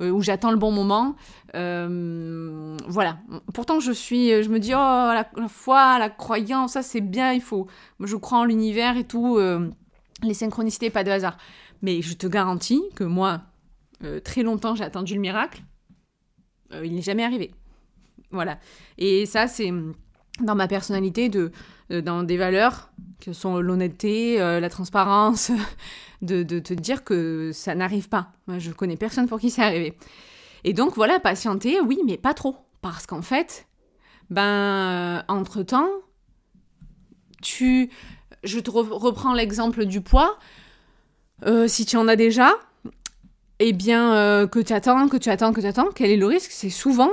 Euh, 0.00 0.10
où 0.10 0.22
j'attends 0.22 0.50
le 0.50 0.56
bon 0.56 0.72
moment. 0.72 1.14
Euh, 1.54 2.76
voilà. 2.88 3.18
Pourtant, 3.52 3.80
je 3.80 3.92
suis, 3.92 4.42
je 4.42 4.48
me 4.48 4.58
dis, 4.58 4.72
oh, 4.72 4.76
la, 4.76 5.28
foi, 5.48 5.98
la 5.98 6.08
croyance, 6.08 6.72
ça 6.72 6.82
c'est 6.82 7.02
bien, 7.02 7.32
il 7.32 7.42
faut. 7.42 7.66
Je 8.00 8.16
crois 8.16 8.38
en 8.38 8.44
l'univers 8.44 8.96
et 8.96 9.04
tout, 9.04 9.38
les 10.22 10.34
synchronicités, 10.34 10.90
pas 10.90 11.04
de 11.04 11.10
hasard. 11.10 11.36
Mais 11.82 12.00
je 12.00 12.14
te 12.14 12.26
garantis 12.26 12.82
que 12.96 13.04
moi, 13.04 13.42
très 14.24 14.42
longtemps, 14.42 14.74
j'ai 14.74 14.84
attendu 14.84 15.14
le 15.14 15.20
miracle. 15.20 15.62
il 16.72 16.94
n'est 16.94 17.02
jamais 17.02 17.24
arrivé. 17.24 17.52
Voilà. 18.30 18.58
Et 18.96 19.26
ça, 19.26 19.46
c'est 19.46 19.72
dans 20.40 20.54
ma 20.54 20.68
personnalité, 20.68 21.28
de, 21.28 21.52
dans 21.90 22.22
des 22.22 22.36
valeurs 22.36 22.90
que 23.20 23.32
sont 23.32 23.60
l'honnêteté, 23.60 24.40
euh, 24.40 24.60
la 24.60 24.70
transparence, 24.70 25.50
de, 26.22 26.42
te 26.42 26.74
dire 26.74 27.04
que 27.04 27.50
ça 27.52 27.74
n'arrive 27.74 28.08
pas. 28.08 28.32
Moi, 28.46 28.58
je 28.58 28.70
connais 28.70 28.96
personne 28.96 29.28
pour 29.28 29.40
qui 29.40 29.50
c'est 29.50 29.62
arrivé. 29.62 29.94
Et 30.64 30.72
donc 30.72 30.94
voilà, 30.94 31.20
patienter, 31.20 31.80
oui, 31.80 31.98
mais 32.04 32.16
pas 32.16 32.34
trop. 32.34 32.56
Parce 32.80 33.06
qu'en 33.06 33.22
fait, 33.22 33.66
ben, 34.30 34.42
euh, 34.42 35.22
entre-temps, 35.28 35.88
tu... 37.42 37.90
Je 38.44 38.60
te 38.60 38.70
reprends 38.70 39.34
l'exemple 39.34 39.84
du 39.84 40.00
poids. 40.00 40.38
Euh, 41.44 41.66
si 41.66 41.84
tu 41.84 41.96
en 41.96 42.06
as 42.06 42.14
déjà, 42.14 42.52
eh 43.58 43.72
bien, 43.72 44.46
que 44.46 44.60
tu 44.60 44.72
attends, 44.72 45.08
que 45.08 45.16
tu 45.16 45.28
attends, 45.28 45.52
que 45.52 45.60
tu 45.60 45.66
attends, 45.66 45.88
quel 45.92 46.12
est 46.12 46.16
le 46.16 46.26
risque? 46.26 46.52
C'est 46.52 46.70
souvent 46.70 47.10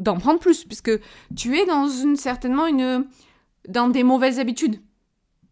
d'en 0.00 0.18
prendre 0.18 0.40
plus, 0.40 0.64
puisque 0.64 0.90
tu 1.36 1.56
es 1.56 1.66
dans 1.66 1.88
une 1.88 2.16
certainement 2.16 2.66
une 2.66 3.06
dans 3.68 3.88
des 3.88 4.02
mauvaises 4.02 4.40
habitudes. 4.40 4.80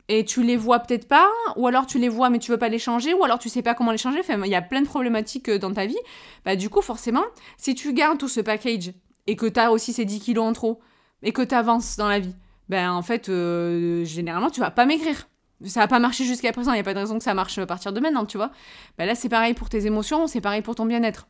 Et 0.09 0.25
tu 0.25 0.43
les 0.43 0.57
vois 0.57 0.79
peut-être 0.81 1.07
pas, 1.07 1.29
ou 1.57 1.67
alors 1.67 1.87
tu 1.87 1.99
les 1.99 2.09
vois 2.09 2.31
mais 2.31 2.39
tu 2.39 2.51
veux 2.51 2.57
pas 2.57 2.71
les 2.71 2.79
changer, 2.79 3.13
ou 3.13 3.23
alors 3.25 3.39
tu 3.39 3.51
sais 3.51 3.61
pas 3.61 3.75
comment 3.75 3.93
les 3.93 3.99
changer. 3.99 4.21
Il 4.27 4.51
y 4.51 4.55
a 4.55 4.63
plein 4.63 4.81
de 4.81 4.87
problématiques 4.87 5.51
euh, 5.51 5.59
dans 5.59 5.73
ta 5.73 5.85
vie. 5.85 5.99
Bah, 6.47 6.57
du 6.57 6.71
coup, 6.71 6.81
forcément, 6.81 7.25
si 7.59 7.75
tu 7.75 7.93
gardes 7.93 8.19
tout 8.19 8.29
ce 8.29 8.41
package 8.41 8.93
et 9.27 9.37
que 9.37 9.45
tu 9.45 9.61
as 9.61 9.71
aussi 9.71 9.93
ces 9.93 10.07
10 10.07 10.21
kilos 10.21 10.45
en 10.45 10.55
trop, 10.55 10.81
et 11.23 11.33
que 11.33 11.43
tu 11.43 11.55
avances 11.55 11.97
dans 11.97 12.09
la 12.09 12.21
vie, 12.21 12.35
ben 12.69 12.93
en 12.93 13.03
fait, 13.03 13.29
euh, 13.29 14.05
généralement, 14.05 14.51
tu 14.51 14.61
vas 14.61 14.71
pas 14.71 14.87
maigrir. 14.87 15.29
Ça 15.65 15.81
va 15.81 15.89
pas 15.89 15.99
marcher 15.99 16.25
jusqu'à 16.25 16.53
présent, 16.53 16.73
il 16.73 16.77
n'y 16.77 16.81
a 16.81 16.85
pas 16.85 16.95
de 16.95 17.01
raison 17.01 17.19
que 17.19 17.25
ça 17.25 17.35
marche 17.35 17.59
à 17.59 17.67
partir 17.67 17.93
de 17.93 17.99
maintenant, 17.99 18.25
tu 18.25 18.37
vois. 18.37 18.53
Ben 18.97 19.07
là, 19.07 19.15
c'est 19.15 19.29
pareil 19.29 19.55
pour 19.55 19.69
tes 19.69 19.87
émotions, 19.87 20.29
c'est 20.29 20.41
pareil 20.41 20.63
pour 20.63 20.77
ton 20.77 20.87
bien-être. 20.87 21.27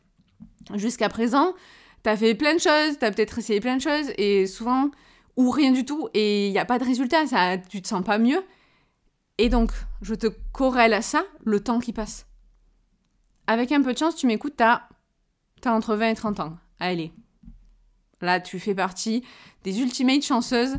Jusqu'à 0.75 1.09
présent, 1.09 1.55
t'as 2.03 2.17
fait 2.17 2.35
plein 2.35 2.55
de 2.55 2.59
choses, 2.59 2.97
t'as 2.99 3.11
peut-être 3.11 3.39
essayé 3.39 3.59
plein 3.59 3.77
de 3.77 3.81
choses, 3.81 4.11
et 4.17 4.47
souvent, 4.47 4.89
ou 5.37 5.51
rien 5.51 5.71
du 5.71 5.85
tout, 5.85 6.09
et 6.13 6.47
il 6.47 6.51
n'y 6.51 6.59
a 6.59 6.65
pas 6.65 6.79
de 6.79 6.85
résultat, 6.85 7.25
ça, 7.27 7.57
tu 7.57 7.81
te 7.81 7.87
sens 7.87 8.03
pas 8.03 8.17
mieux. 8.17 8.43
Et 9.37 9.47
donc, 9.47 9.71
je 10.01 10.15
te 10.15 10.27
corrèle 10.51 10.93
à 10.93 11.01
ça 11.01 11.23
le 11.45 11.61
temps 11.61 11.79
qui 11.79 11.93
passe. 11.93 12.25
Avec 13.47 13.71
un 13.71 13.81
peu 13.81 13.93
de 13.93 13.97
chance, 13.97 14.15
tu 14.15 14.27
m'écoutes, 14.27 14.55
t'as 14.57 14.81
as 15.63 15.71
entre 15.71 15.95
20 15.95 16.09
et 16.09 16.15
30 16.15 16.39
ans. 16.41 16.57
Allez. 16.79 17.11
Là, 18.21 18.39
tu 18.39 18.59
fais 18.59 18.75
partie 18.75 19.23
des 19.63 19.79
ultimates 19.79 20.23
chanceuses 20.23 20.77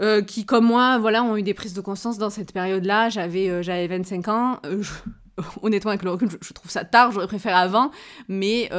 euh, 0.00 0.22
qui, 0.22 0.46
comme 0.46 0.64
moi, 0.64 0.98
voilà, 0.98 1.22
ont 1.22 1.36
eu 1.36 1.42
des 1.42 1.52
prises 1.52 1.74
de 1.74 1.82
conscience 1.82 2.16
dans 2.16 2.30
cette 2.30 2.52
période-là. 2.52 3.10
J'avais 3.10 3.50
euh, 3.50 3.62
j'avais 3.62 3.86
25 3.86 4.28
ans. 4.28 4.58
Euh, 4.64 4.82
honnêtement, 5.62 5.90
avec 5.90 6.02
le 6.02 6.10
recul, 6.10 6.30
je, 6.40 6.52
trouve 6.54 6.70
ça 6.70 6.84
tard, 6.84 7.12
j'aurais 7.12 7.26
préféré 7.26 7.54
avant, 7.54 7.90
mais 8.28 8.70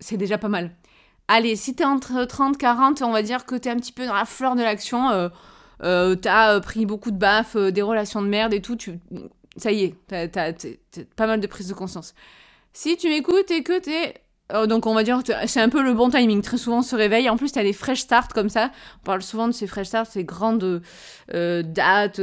c'est 0.00 0.16
déjà 0.16 0.38
pas 0.38 0.48
mal. 0.48 0.70
Allez, 1.28 1.56
si 1.56 1.74
t'es 1.74 1.84
entre 1.84 2.24
30 2.24 2.54
et 2.54 2.58
40, 2.58 3.02
on 3.02 3.12
va 3.12 3.22
dire 3.22 3.44
que 3.44 3.54
t'es 3.54 3.68
un 3.68 3.76
petit 3.76 3.92
peu 3.92 4.06
dans 4.06 4.14
la 4.14 4.24
fleur 4.24 4.56
de 4.56 4.62
l'action, 4.62 5.10
euh, 5.10 5.28
euh, 5.82 6.14
t'as 6.14 6.54
euh, 6.54 6.60
pris 6.60 6.86
beaucoup 6.86 7.10
de 7.10 7.18
baffes, 7.18 7.56
des 7.56 7.82
relations 7.82 8.22
de 8.22 8.28
merde 8.28 8.54
et 8.54 8.62
tout, 8.62 8.78
ça 9.56 9.70
y 9.70 9.84
est, 9.84 9.94
t'as, 10.06 10.28
t'as, 10.28 10.52
pas 11.16 11.26
mal 11.26 11.40
de 11.40 11.46
prise 11.46 11.68
de 11.68 11.74
conscience. 11.74 12.14
Si 12.72 12.96
tu 12.96 13.08
m'écoutes 13.08 13.50
et 13.50 13.62
que 13.62 13.78
t'es... 13.78 14.14
donc 14.66 14.86
on 14.86 14.94
va 14.94 15.02
dire 15.02 15.22
que 15.22 15.32
c'est 15.46 15.60
un 15.60 15.68
peu 15.68 15.82
le 15.82 15.92
bon 15.92 16.08
timing. 16.10 16.40
Très 16.42 16.56
souvent 16.56 16.78
on 16.78 16.82
se 16.82 16.96
réveille. 16.96 17.28
En 17.28 17.36
plus 17.36 17.52
t'as 17.52 17.62
des 17.62 17.72
fresh 17.72 18.00
starts 18.00 18.28
comme 18.28 18.48
ça. 18.48 18.70
On 19.02 19.04
parle 19.04 19.22
souvent 19.22 19.48
de 19.48 19.52
ces 19.52 19.66
fresh 19.66 19.88
starts, 19.88 20.06
ces 20.06 20.24
grandes 20.24 20.82
dates 21.28 22.20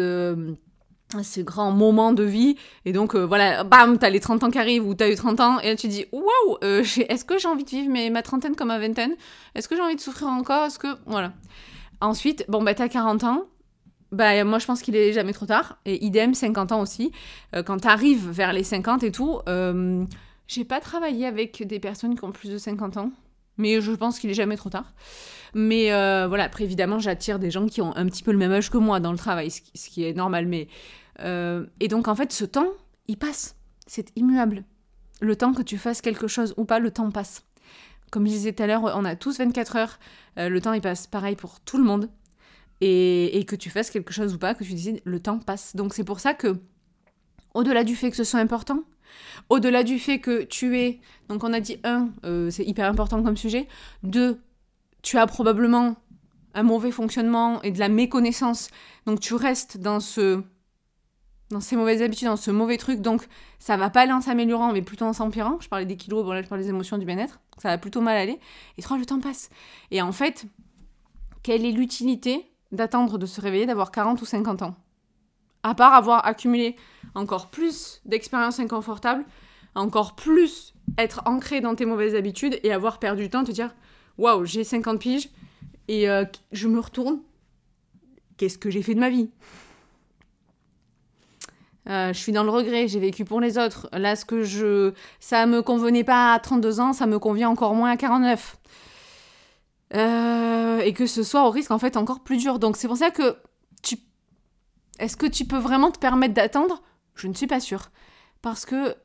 ces 1.24 1.44
grands 1.44 1.72
moments 1.72 2.13
de 2.13 2.24
vie. 2.24 2.56
Et 2.86 2.94
donc, 2.94 3.15
euh, 3.15 3.26
voilà, 3.26 3.63
bam, 3.63 3.98
t'as 3.98 4.10
les 4.10 4.20
30 4.20 4.44
ans 4.44 4.52
qui 4.52 4.58
arrivent 4.58 4.88
ou 4.88 4.96
t'as 4.96 5.10
eu 5.10 5.15
30 5.15 5.39
ans. 5.39 5.60
Et 5.60 5.70
là, 5.70 5.76
tu 5.76 5.88
dis, 5.88 6.06
waouh, 6.12 6.58
euh, 6.63 6.84
est-ce 7.10 7.26
que 7.26 7.38
j'ai 7.38 7.48
envie 7.48 7.63
de 7.63 7.70
vivre 7.70 8.12
ma 8.12 8.22
trentaine 8.22 8.56
comme 8.56 8.70
ma 8.70 8.80
vingtaine? 8.80 9.15
Est-ce 9.54 9.68
que 9.68 9.76
j'ai 9.76 9.82
envie 9.82 9.96
de 9.96 10.02
souffrir 10.02 10.28
encore? 10.28 10.65
Est-ce 10.65 10.80
que. 10.80 10.88
Voilà. 11.06 11.34
Ensuite, 12.02 12.46
bon, 12.48 12.63
bah, 12.63 12.74
t'as 12.74 12.89
40 12.89 13.24
ans. 13.24 13.46
Bah, 14.12 14.44
moi, 14.44 14.60
je 14.60 14.65
pense 14.65 14.82
qu'il 14.82 14.96
est 14.96 15.13
jamais 15.13 15.34
trop 15.34 15.46
tard. 15.46 15.78
Et 15.86 16.06
idem, 16.06 16.34
50 16.34 16.72
ans 16.72 16.82
aussi. 16.82 17.12
Euh, 17.56 17.63
quand 17.63 17.78
t'arrives 17.78 18.30
vers 18.30 18.54
les 18.54 18.63
50 18.63 19.04
et 19.04 19.12
tout, 19.12 19.39
j'ai 20.48 20.63
pas 20.63 20.80
travaillé 20.80 21.26
avec 21.26 21.65
des 21.65 21.80
personnes 21.80 22.18
qui 22.18 22.24
ont 22.24 22.32
plus 22.32 22.50
de 22.50 22.58
50 22.58 22.98
ans. 22.98 23.12
Mais 23.58 23.82
je 23.82 23.91
pense 23.91 24.20
qu'il 24.20 24.30
est 24.30 24.36
jamais 24.36 24.58
trop 24.58 24.70
tard. 24.70 24.94
Mais 25.54 25.94
euh, 25.94 26.28
voilà, 26.28 26.44
après 26.44 26.65
évidemment, 26.65 27.00
j'attire 27.00 27.39
des 27.39 27.50
gens 27.50 27.65
qui 27.65 27.82
ont 27.82 27.96
un 27.96 28.06
petit 28.08 28.24
peu 28.24 28.32
le 28.32 28.38
même 28.38 28.52
âge 28.52 28.70
que 28.70 28.78
moi 28.78 29.00
dans 29.00 29.13
le 29.13 29.18
travail, 29.18 29.50
ce 29.52 29.62
qui, 29.62 30.04
est 30.04 30.13
normal. 30.13 30.48
Mais 30.48 30.68
euh, 31.22 31.65
et 31.80 31.88
donc 31.88 32.10
en 32.10 32.15
fait, 32.15 32.34
ce 32.34 32.44
temps, 32.44 32.68
il 33.08 33.18
passe. 33.18 33.56
C'est 33.88 34.12
immuable. 34.18 34.65
Le 35.22 35.36
temps 35.38 35.54
que 35.54 35.62
tu 35.62 35.78
fasses 35.78 36.02
quelque 36.02 36.28
chose 36.28 36.54
ou 36.58 36.65
pas, 36.65 36.80
le 36.80 36.91
temps 36.91 37.10
passe. 37.10 37.46
Comme 38.12 38.26
je 38.28 38.32
disais 38.32 38.52
tout 38.52 38.63
à 38.63 38.68
l'heure, 38.68 38.84
on 38.84 39.06
a 39.06 39.15
tous 39.15 39.38
24 39.38 39.76
heures. 39.78 40.00
Euh, 40.38 40.50
le 40.50 40.60
temps, 40.60 40.74
il 40.74 40.82
passe 40.82 41.08
pareil 41.08 41.38
pour 41.38 41.62
tout 41.62 41.78
le 41.78 41.86
monde. 41.86 42.10
Et, 42.82 43.38
et, 43.38 43.46
que 43.46 43.56
tu 43.56 43.70
fasses 43.70 43.89
quelque 43.89 44.12
chose 44.12 44.34
ou 44.34 44.38
pas, 44.38 44.54
que 44.54 44.65
tu 44.65 44.72
décides, 44.72 45.02
le 45.06 45.22
temps 45.22 45.39
passe. 45.39 45.78
Donc 45.78 45.94
c'est 45.94 46.04
pour 46.04 46.20
ça 46.20 46.34
que, 46.34 46.60
au-delà 47.56 47.84
du 47.84 47.96
fait 47.96 48.12
que 48.12 48.15
ce 48.15 48.24
soit 48.24 48.39
important, 48.39 48.84
au-delà 49.50 49.84
du 49.84 49.98
fait 49.98 50.20
que 50.20 50.44
tu 50.44 50.78
es, 50.78 51.00
donc 51.30 51.44
on 51.44 51.54
a 51.54 51.60
dit 51.60 51.80
un, 51.84 52.10
euh, 52.26 52.52
c'est 52.52 52.65
hyper 52.65 52.88
important 52.88 53.24
comme 53.24 53.38
sujet, 53.38 53.68
deux, 54.04 54.39
tu 55.02 55.18
as 55.18 55.26
probablement 55.26 55.96
un 56.54 56.63
mauvais 56.63 56.91
fonctionnement 56.91 57.62
et 57.63 57.72
de 57.72 57.80
la 57.80 57.89
méconnaissance, 57.89 58.70
donc 59.06 59.20
tu 59.20 59.34
restes 59.34 59.78
dans 59.78 60.00
ce 60.00 60.44
dans 61.52 61.60
ces 61.60 61.76
mauvaises 61.76 62.02
habitudes, 62.02 62.28
dans 62.28 62.38
ce 62.38 62.50
mauvais 62.50 62.78
truc, 62.78 63.02
donc 63.02 63.28
ça 63.60 63.78
va 63.78 63.91
pas 63.91 64.02
aller 64.02 64.12
en 64.12 64.22
s'améliorant, 64.22 64.74
mais 64.74 64.82
plutôt 64.82 65.06
en 65.06 65.13
s'empirant. 65.13 65.60
Je 65.62 65.70
parlais 65.70 65.86
des 65.86 65.96
kilos, 65.96 66.26
bon 66.26 66.32
là 66.32 66.41
je 66.41 66.48
parle 66.48 66.62
des 66.62 66.70
émotions, 66.70 66.98
du 66.98 67.06
bien-être, 67.06 67.39
ça 67.62 67.70
va 67.70 67.78
plutôt 67.78 68.02
mal 68.02 68.18
aller. 68.18 68.39
Et 68.80 68.82
trois, 68.82 68.98
le 68.98 69.06
temps 69.06 69.20
passe. 69.20 69.52
Et 69.91 70.02
en 70.02 70.12
fait, 70.12 70.48
quelle 71.44 71.63
est 71.63 71.72
l'utilité 71.72 72.52
d'attendre 72.72 73.20
de 73.20 73.28
se 73.28 73.39
réveiller, 73.39 73.68
d'avoir 73.68 73.91
40 73.91 74.20
ou 74.24 74.26
50 74.26 74.63
ans? 74.63 74.76
À 75.65 75.73
part 75.73 75.95
avoir 75.95 76.28
accumulé 76.28 76.75
encore 77.15 77.49
plus 77.49 77.99
d'expériences 78.06 78.60
inconfortables, 78.60 79.25
encore 79.73 80.15
plus 80.15 80.75
être 80.99 81.23
ancré 81.25 81.60
dans 81.60 81.73
tes 81.73 81.86
mauvaises 81.86 82.13
habitudes 82.13 82.60
et 82.62 82.71
avoir 82.71 82.99
perdu 82.99 83.23
du 83.23 83.30
temps, 83.32 83.43
te 83.43 83.51
dire 83.51 83.73
waouh, 84.19 84.45
j'ai 84.45 84.63
50 84.63 84.99
piges 84.99 85.30
et 85.88 86.08
euh, 86.08 86.23
je 86.51 86.67
me 86.67 86.80
retourne. 86.80 87.19
Qu'est-ce 88.38 88.60
que 88.60 88.69
j'ai 88.69 88.84
fait 88.84 88.93
de 88.93 88.99
ma 88.99 89.10
vie? 89.10 89.32
Euh, 91.89 92.13
je 92.13 92.19
suis 92.19 92.32
dans 92.32 92.43
le 92.43 92.51
regret, 92.51 92.88
j'ai 92.88 92.99
vécu 92.99 93.25
pour 93.25 93.41
les 93.41 93.58
autres. 93.58 93.89
Là, 93.91 94.15
ce 94.15 94.23
que 94.23 94.43
je. 94.43 94.93
Ça 95.19 95.47
me 95.47 95.63
convenait 95.63 96.04
pas 96.04 96.34
à 96.36 96.39
32 96.39 96.80
ans, 96.80 96.93
ça 96.93 97.08
me 97.08 97.17
convient 97.17 97.49
encore 97.49 97.73
moins 97.73 97.89
à 97.89 97.97
49. 97.97 98.58
Euh, 99.95 100.80
et 100.82 100.93
que 100.93 101.08
ce 101.08 101.23
soit 101.23 101.47
au 101.47 101.49
risque, 101.49 101.71
en 101.71 101.80
fait, 101.80 101.97
encore 101.97 102.19
plus 102.19 102.38
dur. 102.38 102.60
Donc, 102.60 102.78
c'est 102.78 102.88
pour 102.88 102.97
ça 102.97 103.10
que. 103.10 103.36
Est-ce 105.00 105.18
que 105.18 105.26
tu 105.26 105.46
peux 105.46 105.58
vraiment 105.58 105.92
te 105.92 106.00
permettre 106.00 106.34
d'attendre? 106.34 106.82
Je 107.16 107.28
ne 107.28 107.34
suis 107.34 107.48
pas 107.48 107.60
sûre. 107.60 107.92
Parce 108.42 108.66
que 108.66 108.96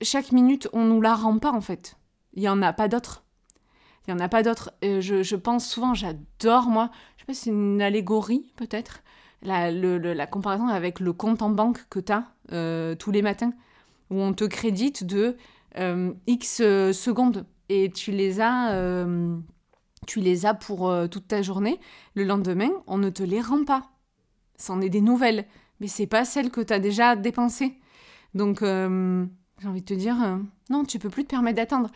chaque 0.00 0.32
minute, 0.32 0.68
on 0.72 0.84
nous 0.84 1.00
la 1.00 1.14
rend 1.14 1.38
pas 1.38 1.52
en 1.52 1.60
fait. 1.60 1.96
Il 2.34 2.42
n'y 2.42 2.48
en 2.48 2.62
a 2.62 2.72
pas 2.72 2.88
d'autres. 2.88 3.24
Il 4.06 4.14
n'y 4.14 4.20
en 4.20 4.24
a 4.24 4.28
pas 4.28 4.42
d'autres. 4.42 4.72
Je, 4.82 5.36
pense 5.36 5.68
souvent, 5.68 5.94
j'adore 5.94 6.68
moi, 6.68 6.90
je 7.16 7.22
sais 7.22 7.26
pas 7.26 7.34
si 7.34 7.40
c'est 7.44 7.50
une 7.50 7.82
allégorie 7.82 8.52
peut-être, 8.56 9.02
la, 9.42 9.70
la, 9.70 10.26
comparaison 10.26 10.68
avec 10.68 11.00
le 11.00 11.12
compte 11.12 11.42
en 11.42 11.50
banque 11.50 11.86
que 11.90 12.00
tu 12.00 12.12
as 12.12 12.24
euh, 12.52 12.94
tous 12.94 13.10
les 13.10 13.22
matins, 13.22 13.52
où 14.10 14.16
on 14.16 14.32
te 14.32 14.44
crédite 14.44 15.04
de 15.04 15.36
euh, 15.76 16.12
X 16.26 16.60
euh, 16.62 16.92
secondes 16.92 17.44
et 17.68 17.90
tu 17.90 18.12
les 18.12 18.40
as, 18.40 19.04
tu 20.06 20.20
les 20.20 20.46
as 20.46 20.54
pour 20.54 20.90
toute 21.10 21.28
ta 21.28 21.42
journée. 21.42 21.78
Le 22.14 22.24
lendemain, 22.24 22.70
on 22.86 22.96
ne 22.96 23.10
te 23.10 23.22
les 23.22 23.42
rend 23.42 23.64
pas. 23.64 23.90
C'en 24.58 24.80
est 24.80 24.90
des 24.90 25.00
nouvelles 25.00 25.46
mais 25.80 25.86
c'est 25.86 26.06
pas 26.06 26.24
celle 26.24 26.50
que 26.50 26.60
tu 26.60 26.72
as 26.72 26.78
déjà 26.78 27.16
dépensée. 27.16 27.78
Donc, 28.34 28.62
euh, 28.62 29.24
j'ai 29.60 29.68
envie 29.68 29.80
de 29.80 29.86
te 29.86 29.94
dire, 29.94 30.16
euh, 30.22 30.36
non, 30.70 30.84
tu 30.84 30.98
peux 30.98 31.10
plus 31.10 31.24
te 31.24 31.30
permettre 31.30 31.56
d'attendre. 31.56 31.90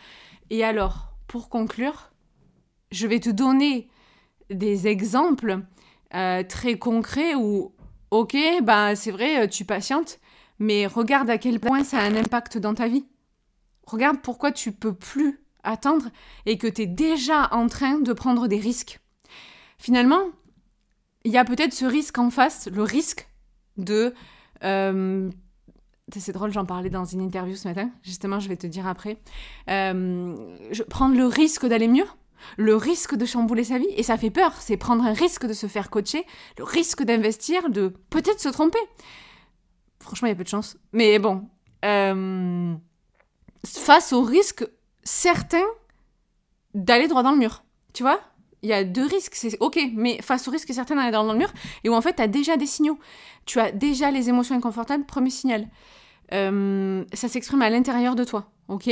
Et 0.49 0.63
alors, 0.63 1.13
pour 1.27 1.49
conclure, 1.49 2.11
je 2.91 3.07
vais 3.07 3.19
te 3.19 3.29
donner 3.29 3.89
des 4.49 4.87
exemples 4.87 5.59
euh, 6.13 6.43
très 6.43 6.77
concrets 6.77 7.35
où, 7.35 7.73
ok, 8.11 8.37
bah, 8.61 8.95
c'est 8.95 9.11
vrai, 9.11 9.47
tu 9.47 9.65
patientes, 9.65 10.19
mais 10.59 10.85
regarde 10.87 11.29
à 11.29 11.37
quel 11.37 11.59
point 11.59 11.83
ça 11.83 11.99
a 11.99 12.03
un 12.03 12.15
impact 12.15 12.57
dans 12.57 12.73
ta 12.73 12.87
vie. 12.87 13.05
Regarde 13.85 14.21
pourquoi 14.21 14.51
tu 14.51 14.71
peux 14.71 14.93
plus 14.93 15.41
attendre 15.63 16.09
et 16.45 16.57
que 16.57 16.67
tu 16.67 16.83
es 16.83 16.85
déjà 16.85 17.49
en 17.53 17.67
train 17.67 17.99
de 17.99 18.13
prendre 18.13 18.47
des 18.47 18.59
risques. 18.59 18.99
Finalement, 19.77 20.23
il 21.23 21.31
y 21.31 21.37
a 21.37 21.45
peut-être 21.45 21.73
ce 21.73 21.85
risque 21.85 22.17
en 22.17 22.29
face, 22.29 22.67
le 22.71 22.83
risque 22.83 23.27
de... 23.77 24.13
Euh, 24.63 25.29
c'est 26.15 26.31
drôle, 26.31 26.51
j'en 26.51 26.65
parlais 26.65 26.89
dans 26.89 27.05
une 27.05 27.21
interview 27.21 27.55
ce 27.55 27.67
matin, 27.67 27.89
justement, 28.03 28.39
je 28.39 28.49
vais 28.49 28.57
te 28.57 28.67
dire 28.67 28.85
après. 28.87 29.17
Euh, 29.69 30.35
prendre 30.89 31.15
le 31.15 31.25
risque 31.25 31.65
d'aller 31.65 31.87
mieux, 31.87 32.05
le 32.57 32.75
risque 32.75 33.15
de 33.15 33.25
chambouler 33.25 33.63
sa 33.63 33.77
vie, 33.77 33.87
et 33.95 34.03
ça 34.03 34.17
fait 34.17 34.29
peur, 34.29 34.53
c'est 34.61 34.77
prendre 34.77 35.03
un 35.05 35.13
risque 35.13 35.45
de 35.45 35.53
se 35.53 35.67
faire 35.67 35.89
coacher, 35.89 36.25
le 36.57 36.65
risque 36.65 37.03
d'investir, 37.03 37.69
de 37.69 37.93
peut-être 38.09 38.39
se 38.39 38.49
tromper. 38.49 38.79
Franchement, 39.99 40.27
il 40.27 40.31
y 40.31 40.33
a 40.33 40.35
peu 40.35 40.43
de 40.43 40.49
chance. 40.49 40.77
Mais 40.91 41.17
bon, 41.19 41.49
euh, 41.85 42.75
face 43.65 44.13
au 44.13 44.21
risque 44.21 44.67
certain 45.03 45.63
d'aller 46.73 47.07
droit 47.07 47.23
dans 47.23 47.31
le 47.31 47.37
mur, 47.37 47.63
tu 47.93 48.03
vois? 48.03 48.19
Il 48.63 48.69
y 48.69 48.73
a 48.73 48.83
deux 48.83 49.05
risques, 49.05 49.35
c'est 49.35 49.57
ok, 49.59 49.79
mais 49.93 50.21
face 50.21 50.47
au 50.47 50.51
risque 50.51 50.73
certain 50.73 50.95
d'aller 50.95 51.11
dans 51.11 51.31
le 51.31 51.37
mur, 51.37 51.51
et 51.83 51.89
où 51.89 51.93
en 51.93 52.01
fait, 52.01 52.15
tu 52.15 52.21
as 52.21 52.27
déjà 52.27 52.57
des 52.57 52.65
signaux. 52.65 52.97
Tu 53.45 53.59
as 53.59 53.71
déjà 53.71 54.09
les 54.09 54.29
émotions 54.29 54.55
inconfortables, 54.55 55.05
premier 55.05 55.29
signal. 55.29 55.67
Euh, 56.31 57.03
ça 57.13 57.27
s'exprime 57.27 57.61
à 57.61 57.69
l'intérieur 57.69 58.15
de 58.15 58.23
toi, 58.23 58.49
ok? 58.69 58.89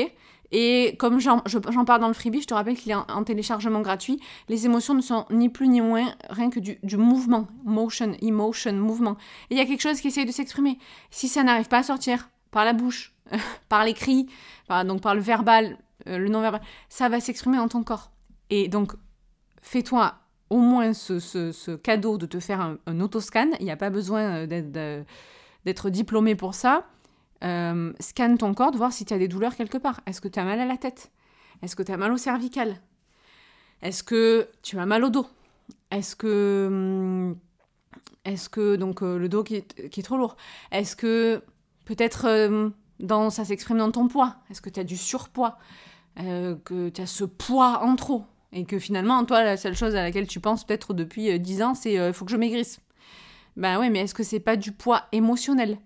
Et 0.51 0.97
comme 0.99 1.19
j'en 1.21 1.39
parle 1.85 2.01
dans 2.01 2.09
le 2.09 2.13
freebie, 2.13 2.41
je 2.41 2.47
te 2.47 2.53
rappelle 2.53 2.75
qu'il 2.75 2.91
est 2.91 2.95
en, 2.95 3.23
téléchargement 3.23 3.79
gratuit. 3.79 4.19
Les 4.49 4.65
émotions 4.65 4.93
ne 4.93 5.01
sont 5.01 5.25
ni 5.29 5.47
plus 5.47 5.69
ni 5.69 5.79
moins 5.79 6.13
rien 6.29 6.49
que 6.49 6.59
du, 6.59 6.97
mouvement, 6.97 7.47
motion, 7.63 8.11
emotion, 8.21 8.73
mouvement. 8.73 9.15
Et 9.49 9.55
il 9.55 9.57
y 9.57 9.61
a 9.61 9.65
quelque 9.65 9.81
chose 9.81 10.01
qui 10.01 10.09
essaye 10.09 10.25
de 10.25 10.31
s'exprimer. 10.31 10.77
Si 11.09 11.29
ça 11.29 11.43
n'arrive 11.43 11.69
pas 11.69 11.77
à 11.77 11.83
sortir 11.83 12.29
par 12.51 12.65
la 12.65 12.73
bouche, 12.73 13.15
par 13.69 13.85
les 13.85 13.93
cris, 13.93 14.27
donc 14.85 14.99
par 14.99 15.15
le 15.15 15.21
verbal, 15.21 15.77
euh, 16.07 16.17
le 16.17 16.27
non-verbal, 16.27 16.61
ça 16.89 17.07
va 17.07 17.21
s'exprimer 17.21 17.55
dans 17.55 17.69
ton 17.69 17.83
corps. 17.83 18.11
Et 18.49 18.67
donc, 18.67 18.91
fais-toi 19.61 20.15
au 20.51 20.57
moins 20.57 20.93
ce, 20.93 21.75
cadeau 21.77 22.17
de 22.17 22.25
te 22.25 22.39
faire 22.39 22.77
un, 22.85 22.99
autoscan. 22.99 23.51
Il 23.59 23.65
n'y 23.65 23.71
a 23.71 23.77
pas 23.77 23.89
besoin 23.89 24.45
euh, 24.45 25.03
d'être 25.65 25.89
diplômé 25.89 26.35
pour 26.35 26.53
ça. 26.53 26.85
Euh, 27.43 27.93
scanne 27.99 28.37
ton 28.37 28.53
corps, 28.53 28.71
de 28.71 28.77
voir 28.77 28.91
si 28.91 29.05
tu 29.05 29.13
as 29.13 29.17
des 29.17 29.29
douleurs 29.29 29.55
quelque 29.55 29.77
part. 29.77 30.01
Est-ce 30.05 30.19
que 30.19 30.27
tu 30.27 30.39
as 30.39 30.43
mal 30.43 30.59
à 30.59 30.65
la 30.65 30.77
tête? 30.77 31.11
Est-ce 31.61 31.75
que 31.75 31.83
tu 31.83 31.91
as 31.91 31.97
mal 31.97 32.11
au 32.11 32.17
cervical? 32.17 32.75
Est-ce 33.81 34.03
que 34.03 34.49
tu 34.61 34.77
as 34.77 34.85
mal 34.85 35.05
au 35.05 35.09
dos? 35.09 35.25
Est-ce 35.89 36.17
que. 36.17 36.67
Hum, 36.67 37.37
est-ce 38.25 38.49
que. 38.49 38.75
Donc, 38.75 39.01
euh, 39.01 39.17
le 39.17 39.29
dos 39.29 39.43
qui 39.43 39.55
est, 39.55 40.03
trop 40.03 40.17
lourd? 40.17 40.35
Est-ce 40.71 40.97
que. 40.97 41.41
Peut-être. 41.85 42.61
ça 43.29 43.45
s'exprime 43.45 43.77
dans 43.77 43.91
ton 43.91 44.09
poids? 44.09 44.35
Est-ce 44.49 44.61
que 44.61 44.69
tu 44.69 44.81
as 44.81 44.83
du 44.83 44.97
surpoids? 44.97 45.57
Que 46.17 46.89
tu 46.89 47.01
as 47.01 47.07
ce 47.07 47.23
poids 47.23 47.79
en 47.83 47.95
trop? 47.95 48.25
Et 48.53 48.65
que 48.65 48.79
finalement, 48.79 49.23
toi, 49.25 49.43
la 49.43 49.57
seule 49.57 49.75
chose 49.75 49.95
à 49.95 50.03
laquelle 50.03 50.27
tu 50.27 50.39
penses 50.39 50.65
peut-être 50.65 50.93
depuis 50.93 51.39
10 51.39 51.61
euh, 51.61 51.65
ans, 51.65 51.73
c'est 51.73 51.97
euh, 51.97 52.11
faut 52.13 52.25
que 52.25 52.31
je 52.31 52.37
maigrisse. 52.37 52.79
Ben 53.55 53.79
ouais, 53.79 53.89
mais 53.89 53.99
est-ce 53.99 54.13
que 54.13 54.23
c'est 54.23 54.39
pas 54.39 54.55
du 54.55 54.71
poids 54.71 55.03
émotionnel? 55.11 55.77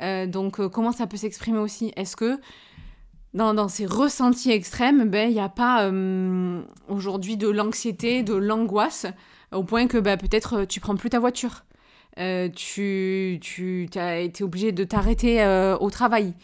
Euh, 0.00 0.26
Donc, 0.26 0.66
comment 0.68 0.92
ça 0.92 1.06
peut 1.06 1.16
s'exprimer 1.16 1.58
aussi? 1.58 1.92
Est-ce 1.96 2.16
que 2.16 2.38
dans, 3.34 3.68
ces 3.68 3.86
ressentis 3.86 4.50
extrêmes, 4.50 5.08
ben, 5.10 5.28
il 5.28 5.34
n'y 5.34 5.40
a 5.40 5.48
pas 5.48 5.90
aujourd'hui 6.88 7.36
de 7.36 7.48
l'anxiété, 7.48 8.22
de 8.22 8.34
l'angoisse, 8.34 9.06
au 9.52 9.64
point 9.64 9.86
que 9.86 9.98
ben, 9.98 10.16
peut-être 10.16 10.64
tu 10.64 10.80
prends 10.80 10.96
plus 10.96 11.10
ta 11.10 11.18
voiture? 11.18 11.64
tu, 12.56 13.38
tu 13.40 13.88
as 13.94 14.18
été 14.18 14.42
obligé 14.42 14.72
de 14.72 14.82
t'arrêter 14.82 15.44
au 15.78 15.90
travail. 15.90 16.34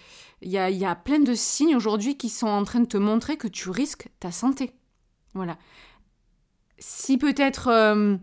Il 0.42 0.50
y 0.50 0.58
a, 0.58 0.70
y 0.70 0.84
a 0.84 0.94
plein 0.94 1.20
de 1.20 1.34
signes 1.34 1.74
aujourd'hui 1.74 2.16
qui 2.16 2.28
sont 2.28 2.46
en 2.46 2.64
train 2.64 2.80
de 2.80 2.86
te 2.86 2.98
montrer 2.98 3.36
que 3.36 3.48
tu 3.48 3.70
risques 3.70 4.08
ta 4.20 4.30
santé. 4.30 4.72
Voilà. 5.34 5.56
Si 6.78 7.18
peut-être 7.18 7.68
euh, 7.68 8.16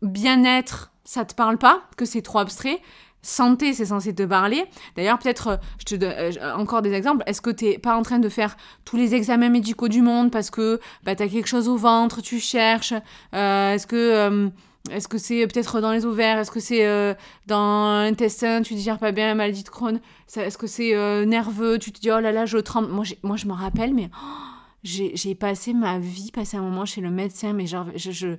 bien-être, 0.00 0.92
ça 1.04 1.24
te 1.24 1.34
parle 1.34 1.58
pas, 1.58 1.82
que 1.96 2.04
c'est 2.04 2.22
trop 2.22 2.38
abstrait, 2.38 2.80
santé, 3.22 3.72
c'est 3.72 3.86
censé 3.86 4.14
te 4.14 4.22
parler. 4.24 4.64
D'ailleurs, 4.96 5.18
peut-être, 5.18 5.48
euh, 5.48 5.56
je 5.78 5.84
te 5.84 5.94
donne 5.94 6.12
euh, 6.12 6.54
encore 6.56 6.82
des 6.82 6.92
exemples. 6.92 7.22
Est-ce 7.26 7.40
que 7.40 7.50
tu 7.50 7.66
n'es 7.66 7.78
pas 7.78 7.96
en 7.96 8.02
train 8.02 8.18
de 8.18 8.28
faire 8.28 8.56
tous 8.84 8.96
les 8.96 9.14
examens 9.14 9.48
médicaux 9.48 9.88
du 9.88 10.02
monde 10.02 10.30
parce 10.30 10.50
que 10.50 10.80
bah, 11.04 11.14
tu 11.14 11.22
as 11.22 11.28
quelque 11.28 11.48
chose 11.48 11.68
au 11.68 11.76
ventre, 11.76 12.20
tu 12.22 12.40
cherches 12.40 12.94
Est-ce 13.32 13.86
que 13.86 14.50
est-ce 14.90 15.06
que 15.06 15.16
c'est 15.16 15.46
peut-être 15.46 15.80
dans 15.80 15.92
les 15.92 16.04
ovaires 16.04 16.40
Est-ce 16.40 16.50
que 16.50 16.58
c'est 16.58 17.16
dans 17.46 18.02
l'intestin 18.02 18.62
Tu 18.62 18.74
digères 18.74 18.98
pas 18.98 19.12
bien 19.12 19.28
la 19.28 19.36
maladie 19.36 19.62
de 19.62 19.68
Crohn 19.68 20.00
Est-ce 20.34 20.58
que 20.58 20.66
c'est 20.66 20.92
nerveux 21.24 21.78
Tu 21.78 21.92
te 21.92 22.00
dis 22.00 22.10
oh 22.10 22.18
là 22.18 22.32
là, 22.32 22.46
je 22.46 22.58
tremble. 22.58 22.88
Moi, 22.88 23.04
moi 23.22 23.36
je 23.36 23.46
me 23.46 23.52
rappelle, 23.52 23.94
mais 23.94 24.10
oh, 24.12 24.51
j'ai 24.82 25.34
passé 25.34 25.72
ma 25.72 25.98
vie, 25.98 26.30
passé 26.32 26.56
un 26.56 26.62
moment 26.62 26.84
chez 26.84 27.00
le 27.00 27.10
médecin, 27.10 27.52
mais 27.52 27.66
je, 27.66 28.36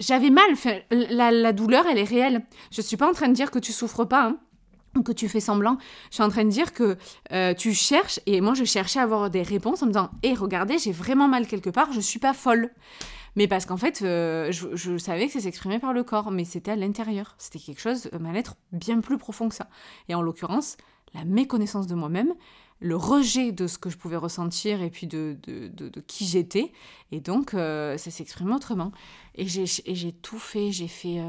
j'avais 0.00 0.30
mal. 0.30 0.50
la, 0.90 1.52
douleur, 1.52 1.86
elle 1.86 1.98
est 1.98 2.04
réelle. 2.04 2.44
Je 2.70 2.80
suis 2.80 2.96
pas 2.96 3.08
en 3.08 3.12
train 3.12 3.28
de 3.28 3.34
dire 3.34 3.50
que 3.50 3.58
tu 3.58 3.72
souffres 3.72 4.04
pas. 4.04 4.28
Hein. 4.28 5.02
que 5.04 5.12
tu 5.12 5.28
fais 5.28 5.40
semblant. 5.40 5.78
Je 6.10 6.16
suis 6.16 6.22
en 6.22 6.28
train 6.28 6.44
de 6.44 6.50
dire 6.50 6.72
que 6.72 6.96
euh, 7.32 7.54
tu 7.54 7.74
cherches, 7.74 8.20
et 8.26 8.40
moi 8.40 8.54
je 8.54 8.64
cherchais 8.64 8.98
à 8.98 9.02
avoir 9.02 9.30
des 9.30 9.42
réponses 9.42 9.82
en 9.82 9.86
me 9.86 9.92
disant 9.92 10.10
Hé, 10.22 10.34
regardez, 10.34 10.78
j'ai 10.78 10.92
vraiment 10.92 11.28
mal 11.28 11.46
quelque 11.46 11.70
part, 11.70 11.92
je 11.92 12.00
suis 12.00 12.18
pas 12.18 12.32
folle. 12.32 12.70
Mais 13.36 13.46
parce 13.46 13.64
qu'en 13.64 13.76
fait, 13.76 14.02
euh, 14.02 14.50
je, 14.50 14.98
savais 14.98 15.26
que 15.26 15.32
ça 15.32 15.40
s'exprimait 15.40 15.78
par 15.78 15.92
le 15.92 16.02
corps, 16.02 16.30
mais 16.30 16.44
c'était 16.44 16.72
à 16.72 16.76
l'intérieur. 16.76 17.34
C'était 17.38 17.58
quelque 17.58 17.80
chose, 17.80 18.08
un 18.12 18.18
mal-être 18.18 18.56
bien 18.72 19.00
plus 19.00 19.18
profond 19.18 19.48
que 19.48 19.54
ça. 19.54 19.68
Et 20.08 20.14
en 20.14 20.22
l'occurrence, 20.22 20.76
la 21.14 21.24
méconnaissance 21.24 21.86
de 21.86 21.94
moi-même, 21.94 22.34
le 22.80 22.96
rejet 22.96 23.52
de 23.52 23.66
ce 23.66 23.78
que 23.78 23.90
je 23.90 23.96
pouvais 23.96 24.16
ressentir 24.16 24.82
et 24.82 24.90
puis 24.90 25.06
de, 25.06 25.36
de, 25.44 26.00
qui 26.00 26.26
j'étais. 26.26 26.72
Et 27.12 27.20
donc, 27.20 27.54
euh, 27.54 27.96
ça 27.98 28.10
s'exprime 28.10 28.52
autrement. 28.52 28.92
Et 29.34 29.46
j'ai 29.46 30.12
tout 30.12 30.38
fait. 30.38 30.72
J'ai 30.72 30.88
fait 30.88 31.20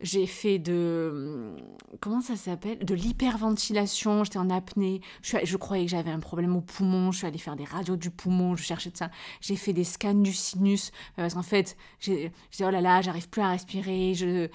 j'ai 0.00 0.26
fait 0.26 0.58
de. 0.58 1.54
Comment 2.00 2.20
ça 2.20 2.36
s'appelle? 2.36 2.78
De 2.84 2.94
l'hyperventilation. 2.94 4.24
J'étais 4.24 4.38
en 4.38 4.50
apnée. 4.50 5.00
Je, 5.22 5.38
je 5.42 5.56
croyais 5.56 5.84
que 5.84 5.90
j'avais 5.90 6.10
un 6.10 6.20
problème 6.20 6.56
au 6.56 6.60
poumon. 6.60 7.12
Je 7.12 7.18
suis 7.18 7.26
allée 7.26 7.38
faire 7.38 7.56
des 7.56 7.64
radios 7.64 7.96
du 7.96 8.10
poumon. 8.10 8.56
Je 8.56 8.62
cherchais 8.62 8.90
de 8.90 8.96
ça. 8.96 9.10
J'ai 9.40 9.56
fait 9.56 9.72
des 9.72 9.84
scans 9.84 10.14
du 10.14 10.32
sinus. 10.32 10.90
Parce 11.16 11.34
qu'en 11.34 11.42
fait, 11.42 11.76
j'ai 12.00 12.32
dit 12.52 12.64
oh 12.64 12.70
là 12.70 12.80
là, 12.80 13.00
j'arrive 13.02 13.28
plus 13.28 13.42
à 13.42 13.50
respirer. 13.50 14.14
Je... 14.14 14.48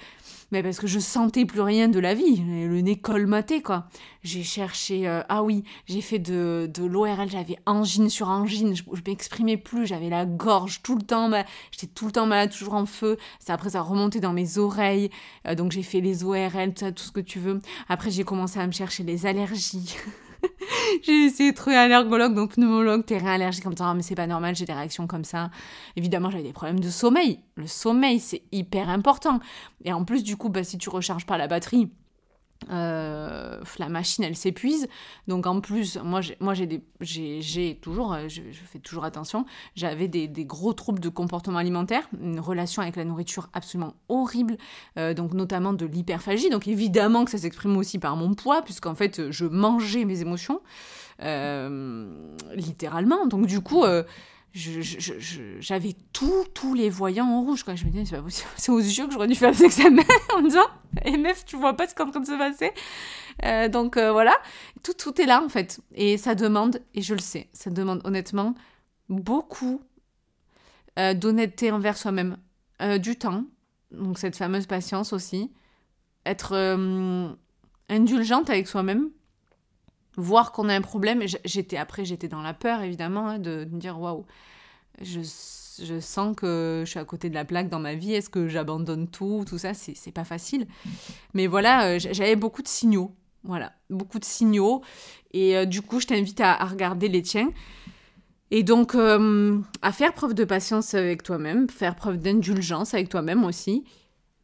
Mais 0.51 0.61
parce 0.61 0.79
que 0.79 0.87
je 0.87 0.99
sentais 0.99 1.45
plus 1.45 1.61
rien 1.61 1.87
de 1.87 1.99
la 1.99 2.13
vie. 2.13 2.37
Le 2.37 2.81
nez 2.81 2.99
colmaté, 2.99 3.61
quoi. 3.61 3.87
J'ai 4.23 4.43
cherché. 4.43 5.07
Euh, 5.07 5.21
ah 5.29 5.43
oui, 5.43 5.63
j'ai 5.85 6.01
fait 6.01 6.19
de, 6.19 6.69
de 6.73 6.83
l'ORL. 6.83 7.29
J'avais 7.29 7.57
angine 7.65 8.09
sur 8.09 8.29
angine. 8.29 8.75
Je, 8.75 8.83
je 8.91 9.01
m'exprimais 9.07 9.57
plus. 9.57 9.85
J'avais 9.87 10.09
la 10.09 10.25
gorge 10.25 10.81
tout 10.83 10.95
le 10.95 11.01
temps. 11.01 11.29
J'étais 11.71 11.87
tout 11.87 12.05
le 12.05 12.11
temps 12.11 12.25
malade, 12.25 12.51
toujours 12.51 12.73
en 12.73 12.85
feu. 12.85 13.17
Ça, 13.39 13.53
après, 13.53 13.71
ça 13.71 13.81
remontait 13.81 14.19
dans 14.19 14.33
mes 14.33 14.57
oreilles. 14.57 15.09
Euh, 15.47 15.55
donc 15.55 15.71
j'ai 15.71 15.83
fait 15.83 16.01
les 16.01 16.23
ORL, 16.23 16.73
tout, 16.73 16.91
tout 16.91 17.03
ce 17.03 17.11
que 17.11 17.19
tu 17.19 17.39
veux. 17.39 17.59
Après 17.87 18.11
j'ai 18.11 18.23
commencé 18.23 18.59
à 18.59 18.67
me 18.67 18.71
chercher 18.71 19.03
les 19.03 19.25
allergies. 19.25 19.95
j'ai 21.03 21.25
essayé 21.25 21.51
de 21.51 21.55
trouver 21.55 21.75
un 21.75 21.81
allergologue, 21.81 22.33
donc 22.33 22.53
pneumologue, 22.53 23.05
terrain 23.05 23.33
allergique, 23.33 23.63
comme 23.63 23.77
ça, 23.77 23.93
mais 23.93 24.01
c'est 24.01 24.15
pas 24.15 24.27
normal, 24.27 24.55
j'ai 24.55 24.65
des 24.65 24.73
réactions 24.73 25.07
comme 25.07 25.23
ça. 25.23 25.49
Évidemment, 25.95 26.29
j'avais 26.29 26.43
des 26.43 26.53
problèmes 26.53 26.79
de 26.79 26.89
sommeil. 26.89 27.39
Le 27.55 27.67
sommeil, 27.67 28.19
c'est 28.19 28.43
hyper 28.51 28.89
important. 28.89 29.39
Et 29.83 29.93
en 29.93 30.05
plus, 30.05 30.23
du 30.23 30.37
coup, 30.37 30.49
bah, 30.49 30.63
si 30.63 30.77
tu 30.77 30.89
recharges 30.89 31.25
pas 31.25 31.37
la 31.37 31.47
batterie, 31.47 31.89
euh, 32.69 33.61
la 33.79 33.87
machine 33.87 34.25
elle 34.25 34.35
s'épuise. 34.35 34.89
Donc 35.27 35.47
en 35.47 35.61
plus 35.61 35.97
moi 36.03 36.21
j'ai 36.21 37.75
toujours 37.81 38.13
euh, 38.13 38.27
je, 38.27 38.41
fais 38.65 38.79
toujours 38.79 39.05
attention 39.05 39.45
j'avais 39.75 40.09
des, 40.09 40.27
gros 40.45 40.73
troubles 40.73 40.99
de 40.99 41.07
comportement 41.07 41.57
alimentaire 41.57 42.03
une 42.21 42.39
relation 42.39 42.81
avec 42.81 42.97
la 42.97 43.05
nourriture 43.05 43.49
absolument 43.53 43.93
horrible 44.09 44.57
euh, 44.97 45.13
donc 45.13 45.33
notamment 45.33 45.71
de 45.71 45.85
l'hyperphagie. 45.85 46.49
Donc 46.49 46.67
évidemment 46.67 47.23
que 47.23 47.31
ça 47.31 47.37
s'exprime 47.37 47.77
aussi 47.77 47.97
par 47.97 48.17
mon 48.17 48.33
poids 48.33 48.61
puisqu'en 48.61 48.95
fait 48.95 49.31
je 49.31 49.45
mangeais 49.45 50.03
mes 50.03 50.21
émotions 50.21 50.59
littéralement. 52.55 53.25
Donc 53.25 53.45
du 53.45 53.61
coup 53.61 53.83
j'avais 54.53 55.95
tous 56.13 56.45
tous 56.53 56.73
les 56.73 56.89
voyants 56.89 57.27
en 57.27 57.41
rouge. 57.41 57.63
Quoi. 57.63 57.75
Je 57.75 57.85
me 57.85 57.91
disais, 57.91 58.17
c'est 58.55 58.71
aux 58.71 58.79
yeux 58.79 59.07
que 59.07 59.13
j'aurais 59.13 59.27
dû 59.27 59.35
faire 59.35 59.53
sa 59.53 59.89
mère 59.89 60.05
en 60.35 60.41
me 60.41 60.47
disant, 60.47 60.67
et 61.05 61.17
meuf, 61.17 61.45
tu 61.45 61.55
vois 61.55 61.75
pas 61.75 61.87
ce 61.87 61.93
qui 61.93 62.01
est 62.01 62.05
en 62.05 62.11
train 62.11 62.19
de 62.19 62.25
se 62.25 62.37
passer. 62.37 62.71
Euh, 63.45 63.69
donc 63.69 63.97
euh, 63.97 64.11
voilà, 64.11 64.35
tout, 64.83 64.93
tout 64.93 65.21
est 65.21 65.25
là 65.25 65.43
en 65.43 65.49
fait. 65.49 65.79
Et 65.93 66.17
ça 66.17 66.35
demande, 66.35 66.81
et 66.93 67.01
je 67.01 67.13
le 67.13 67.21
sais, 67.21 67.47
ça 67.53 67.69
demande 67.69 68.01
honnêtement 68.05 68.55
beaucoup 69.07 69.81
euh, 70.97 71.13
d'honnêteté 71.13 71.71
envers 71.71 71.97
soi-même, 71.97 72.37
du 73.01 73.17
temps, 73.17 73.43
donc 73.91 74.17
cette 74.19 74.37
fameuse 74.37 74.65
patience 74.65 75.11
aussi, 75.11 75.51
être 76.25 76.55
indulgente 77.89 78.49
avec 78.49 78.69
soi-même 78.69 79.09
voir 80.19 80.51
qu'on 80.51 80.69
a 80.69 80.75
un 80.75 80.81
problème. 80.81 81.23
J'étais 81.45 81.77
après, 81.77 82.05
j'étais 82.05 82.27
dans 82.27 82.41
la 82.41 82.53
peur 82.53 82.81
évidemment 82.81 83.27
hein, 83.27 83.39
de, 83.39 83.67
me 83.71 83.79
dire 83.79 83.99
waouh, 83.99 84.25
je, 85.01 85.21
je, 85.83 85.99
sens 85.99 86.35
que 86.35 86.83
je 86.85 86.89
suis 86.89 86.99
à 86.99 87.05
côté 87.05 87.29
de 87.29 87.35
la 87.35 87.45
plaque 87.45 87.69
dans 87.69 87.79
ma 87.79 87.95
vie. 87.95 88.13
Est-ce 88.13 88.29
que 88.29 88.47
j'abandonne 88.47 89.07
tout, 89.07 89.45
tout 89.47 89.57
ça, 89.57 89.73
c'est 89.73 90.11
pas 90.11 90.23
facile. 90.23 90.67
Mais 91.33 91.47
voilà, 91.47 91.87
euh, 91.87 91.99
j'avais 91.99 92.35
beaucoup 92.35 92.61
de 92.61 92.67
signaux, 92.67 93.15
voilà, 93.43 93.73
beaucoup 93.89 94.19
de 94.19 94.25
signaux. 94.25 94.81
Et 95.31 95.55
euh, 95.55 95.65
du 95.65 95.81
coup, 95.81 95.99
je 95.99 96.07
t'invite 96.07 96.41
à, 96.41 96.55
regarder 96.65 97.07
les 97.07 97.21
tiens. 97.21 97.51
Et 98.51 98.63
donc, 98.63 98.95
euh, 98.95 99.59
à 99.81 99.91
faire 99.91 100.13
preuve 100.13 100.33
de 100.33 100.43
patience 100.43 100.95
avec 100.95 101.21
toi-même, 101.21 101.69
faire 101.69 101.95
preuve 101.95 102.17
d'indulgence 102.17 102.93
avec 102.95 103.09
toi-même 103.09 103.43
aussi, 103.43 103.83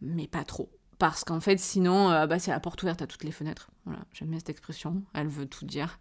mais 0.02 0.28
pas 0.28 0.44
trop. 0.44 0.70
Parce 0.98 1.24
qu'en 1.24 1.40
fait, 1.40 1.60
sinon, 1.60 2.10
euh, 2.10 2.26
bah, 2.26 2.40
c'est 2.40 2.52
la 2.52 2.60
porte 2.60 2.82
ouverte 2.84 3.02
à 3.02 3.08
toutes 3.08 3.24
les 3.24 3.32
fenêtres. 3.32 3.70
Voilà, 3.86 4.00
j'aime 4.14 4.30
bien 4.30 4.40
cette 4.40 4.50
expression, 4.50 5.04
elle 5.14 5.28
veut 5.28 5.46
tout 5.46 5.66
dire. 5.66 6.00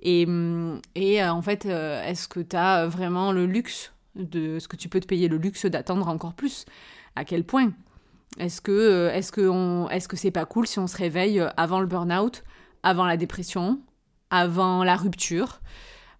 Et, 0.00 0.26
mm, 0.26 0.80
et 0.94 1.22
euh, 1.22 1.32
en 1.32 1.42
fait, 1.42 1.66
euh, 1.66 2.02
est-ce 2.04 2.28
que 2.28 2.40
tu 2.40 2.56
as 2.56 2.86
vraiment 2.86 3.32
le 3.32 3.46
luxe 3.46 3.92
de 4.16 4.58
ce 4.58 4.68
que 4.68 4.76
tu 4.76 4.88
peux 4.88 5.00
te 5.00 5.06
payer 5.06 5.28
le 5.28 5.36
luxe 5.36 5.66
d'attendre 5.66 6.08
encore 6.08 6.34
plus? 6.34 6.64
À 7.14 7.24
quel 7.24 7.44
point? 7.44 7.72
Est-ce 8.38 8.60
que 8.60 9.10
est-ce 9.12 9.30
que 9.30 9.90
est-ce 9.92 10.08
que 10.08 10.16
c'est 10.16 10.30
pas 10.30 10.46
cool 10.46 10.66
si 10.66 10.78
on 10.78 10.86
se 10.86 10.96
réveille 10.96 11.44
avant 11.58 11.80
le 11.80 11.86
burn-out, 11.86 12.42
avant 12.82 13.04
la 13.04 13.18
dépression, 13.18 13.80
avant 14.30 14.82
la 14.84 14.96
rupture? 14.96 15.60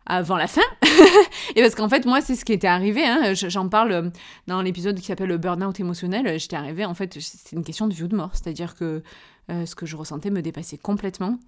Avant 0.06 0.36
la 0.36 0.46
fin. 0.46 0.62
et 1.56 1.62
parce 1.62 1.74
qu'en 1.74 1.88
fait, 1.88 2.06
moi, 2.06 2.20
c'est 2.20 2.34
ce 2.34 2.44
qui 2.44 2.52
était 2.52 2.66
arrivé. 2.66 3.04
Hein. 3.04 3.34
J'en 3.34 3.68
parle 3.68 3.92
euh, 3.92 4.10
dans 4.46 4.62
l'épisode 4.62 4.98
qui 4.98 5.06
s'appelle 5.06 5.28
le 5.28 5.38
burn-out 5.38 5.78
émotionnel. 5.80 6.38
J'étais 6.38 6.56
arrivée, 6.56 6.84
en 6.84 6.94
fait, 6.94 7.18
c'est 7.20 7.52
une 7.56 7.64
question 7.64 7.86
de 7.86 7.94
vie 7.94 8.08
de 8.08 8.16
mort. 8.16 8.30
C'est-à-dire 8.32 8.74
que 8.74 9.02
euh, 9.50 9.66
ce 9.66 9.74
que 9.74 9.86
je 9.86 9.96
ressentais 9.96 10.30
me 10.30 10.42
dépassait 10.42 10.78
complètement. 10.78 11.38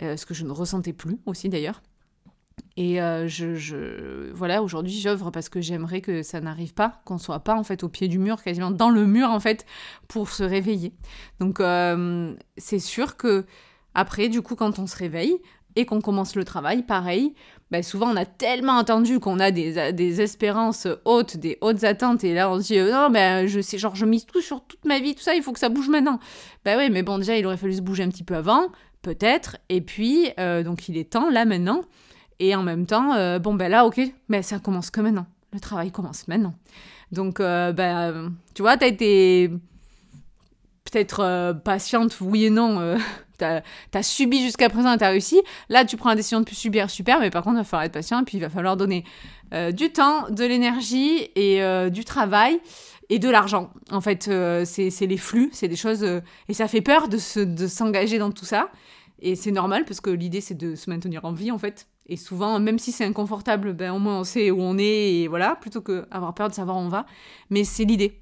Euh, 0.00 0.16
ce 0.16 0.26
que 0.26 0.34
je 0.34 0.44
ne 0.44 0.50
ressentais 0.50 0.92
plus 0.92 1.18
aussi, 1.26 1.48
d'ailleurs. 1.48 1.82
Et 2.76 2.96
je, 2.96 4.30
voilà, 4.32 4.62
aujourd'hui, 4.62 4.92
j'œuvre 4.92 5.30
parce 5.30 5.50
que 5.50 5.60
j'aimerais 5.60 6.00
que 6.00 6.22
ça 6.22 6.40
n'arrive 6.40 6.72
pas, 6.72 7.02
qu'on 7.04 7.18
soit 7.18 7.40
pas 7.40 7.54
en 7.54 7.64
fait 7.64 7.82
au 7.82 7.88
pied 7.88 8.08
du 8.08 8.18
mur, 8.18 8.42
quasiment 8.42 8.70
dans 8.70 8.88
le 8.88 9.06
mur 9.06 9.28
en 9.28 9.40
fait, 9.40 9.66
pour 10.08 10.30
se 10.30 10.42
réveiller. 10.42 10.94
Donc 11.38 11.62
c'est 12.56 12.78
sûr 12.78 13.16
que 13.18 13.44
après, 13.94 14.28
du 14.28 14.40
coup, 14.40 14.54
quand 14.54 14.78
on 14.78 14.86
se 14.86 14.96
réveille 14.96 15.36
et 15.76 15.86
qu'on 15.86 16.00
commence 16.00 16.34
le 16.34 16.44
travail, 16.44 16.82
pareil, 16.82 17.34
bah, 17.72 17.82
souvent 17.82 18.12
on 18.12 18.16
a 18.16 18.26
tellement 18.26 18.74
entendu 18.74 19.18
qu'on 19.18 19.40
a 19.40 19.50
des, 19.50 19.94
des, 19.94 20.20
espérances 20.20 20.86
hautes, 21.06 21.38
des 21.38 21.56
hautes 21.62 21.84
attentes, 21.84 22.22
et 22.22 22.34
là 22.34 22.50
on 22.50 22.60
se 22.60 22.66
dit 22.66 22.78
non, 22.78 23.08
ben 23.08 23.46
je 23.46 23.60
sais, 23.60 23.78
genre 23.78 23.94
je 23.96 24.04
mise 24.04 24.26
tout 24.26 24.42
sur 24.42 24.60
toute 24.60 24.84
ma 24.84 24.98
vie, 24.98 25.14
tout 25.14 25.22
ça, 25.22 25.34
il 25.34 25.42
faut 25.42 25.54
que 25.54 25.58
ça 25.58 25.70
bouge 25.70 25.88
maintenant. 25.88 26.20
Bah 26.66 26.72
oui, 26.76 26.90
mais 26.90 27.02
bon, 27.02 27.16
déjà 27.16 27.34
il 27.34 27.46
aurait 27.46 27.56
fallu 27.56 27.72
se 27.72 27.80
bouger 27.80 28.02
un 28.02 28.10
petit 28.10 28.24
peu 28.24 28.36
avant, 28.36 28.66
peut-être, 29.00 29.56
et 29.70 29.80
puis 29.80 30.28
euh, 30.38 30.62
donc 30.62 30.90
il 30.90 30.98
est 30.98 31.10
temps 31.10 31.30
là 31.30 31.46
maintenant, 31.46 31.80
et 32.40 32.54
en 32.54 32.62
même 32.62 32.84
temps, 32.84 33.14
euh, 33.14 33.38
bon 33.38 33.54
ben 33.54 33.70
là 33.70 33.86
ok, 33.86 34.02
mais 34.28 34.42
ça 34.42 34.58
commence 34.58 34.90
que 34.90 35.00
maintenant, 35.00 35.24
le 35.54 35.58
travail 35.58 35.90
commence 35.90 36.28
maintenant. 36.28 36.52
Donc 37.10 37.38
bah, 37.38 38.12
tu 38.52 38.60
vois, 38.60 38.76
t'as 38.76 38.88
été 38.88 39.48
peut-être 40.84 41.54
patiente, 41.64 42.20
oui 42.20 42.44
et 42.44 42.50
non 42.50 42.98
t'as 43.38 43.62
as 43.94 44.02
subi 44.02 44.42
jusqu'à 44.42 44.68
présent 44.68 44.92
et 44.92 44.98
t'as 44.98 45.08
réussi. 45.08 45.40
Là, 45.68 45.84
tu 45.84 45.96
prends 45.96 46.10
la 46.10 46.16
décision 46.16 46.40
de 46.40 46.44
plus 46.44 46.56
subir, 46.56 46.90
super, 46.90 47.20
mais 47.20 47.30
par 47.30 47.42
contre, 47.42 47.56
il 47.56 47.58
va 47.58 47.64
falloir 47.64 47.84
être 47.84 47.92
patient 47.92 48.20
et 48.20 48.24
puis 48.24 48.38
il 48.38 48.40
va 48.40 48.48
falloir 48.48 48.76
donner 48.76 49.04
euh, 49.52 49.72
du 49.72 49.92
temps, 49.92 50.28
de 50.30 50.44
l'énergie 50.44 51.28
et 51.34 51.62
euh, 51.62 51.90
du 51.90 52.04
travail 52.04 52.60
et 53.10 53.18
de 53.18 53.28
l'argent. 53.28 53.70
En 53.90 54.00
fait, 54.00 54.28
euh, 54.28 54.64
c'est 54.64 55.06
les 55.06 55.16
flux, 55.16 55.50
c'est 55.52 55.68
des 55.68 55.76
choses. 55.76 56.04
et 56.48 56.54
ça 56.54 56.68
fait 56.68 56.80
peur 56.80 57.08
de 57.08 57.18
s'engager 57.18 58.18
dans 58.18 58.30
tout 58.30 58.44
ça. 58.44 58.70
Et 59.20 59.36
c'est 59.36 59.52
normal 59.52 59.84
parce 59.84 60.00
que 60.00 60.10
l'idée, 60.10 60.40
c'est 60.40 60.56
de 60.56 60.74
se 60.74 60.90
maintenir 60.90 61.24
en 61.24 61.32
vie, 61.32 61.52
en 61.52 61.58
fait. 61.58 61.86
Et 62.06 62.16
souvent, 62.16 62.58
même 62.58 62.78
si 62.78 62.90
c'est 62.90 63.04
inconfortable, 63.04 63.72
ben, 63.72 63.92
au 63.92 64.00
moins 64.00 64.20
on 64.20 64.24
sait 64.24 64.50
où 64.50 64.60
on 64.60 64.76
est 64.76 65.14
et 65.14 65.28
voilà, 65.28 65.54
plutôt 65.54 65.80
qu'avoir 65.80 66.34
peur 66.34 66.48
de 66.48 66.54
savoir 66.54 66.76
où 66.76 66.80
on 66.80 66.88
va. 66.88 67.06
Mais 67.48 67.62
c'est 67.62 67.84
l'idée 67.84 68.21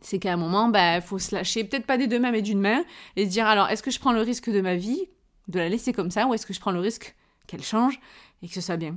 c'est 0.00 0.18
qu'à 0.18 0.32
un 0.32 0.36
moment, 0.36 0.66
il 0.66 0.72
bah, 0.72 1.00
faut 1.00 1.18
se 1.18 1.34
lâcher, 1.34 1.64
peut-être 1.64 1.86
pas 1.86 1.98
des 1.98 2.06
deux 2.06 2.18
mains, 2.18 2.32
mais 2.32 2.42
d'une 2.42 2.60
main, 2.60 2.84
et 3.16 3.24
se 3.24 3.30
dire 3.30 3.46
alors, 3.46 3.68
est-ce 3.68 3.82
que 3.82 3.90
je 3.90 3.98
prends 3.98 4.12
le 4.12 4.20
risque 4.20 4.50
de 4.50 4.60
ma 4.60 4.76
vie, 4.76 5.08
de 5.48 5.58
la 5.58 5.68
laisser 5.68 5.92
comme 5.92 6.10
ça, 6.10 6.26
ou 6.26 6.34
est-ce 6.34 6.46
que 6.46 6.52
je 6.52 6.60
prends 6.60 6.72
le 6.72 6.80
risque 6.80 7.14
qu'elle 7.46 7.62
change 7.62 7.98
et 8.42 8.48
que 8.48 8.54
ce 8.54 8.60
soit 8.60 8.76
bien? 8.76 8.96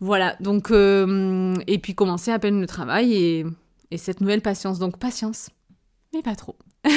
Voilà, 0.00 0.36
donc, 0.40 0.70
euh, 0.70 1.54
et 1.66 1.78
puis 1.78 1.94
commencer 1.94 2.30
à 2.30 2.38
peine 2.38 2.60
le 2.60 2.66
travail 2.66 3.14
et, 3.14 3.46
et 3.90 3.98
cette 3.98 4.20
nouvelle 4.20 4.42
patience. 4.42 4.78
Donc, 4.78 4.98
patience, 4.98 5.50
mais 6.14 6.22
pas 6.22 6.36
trop. 6.36 6.56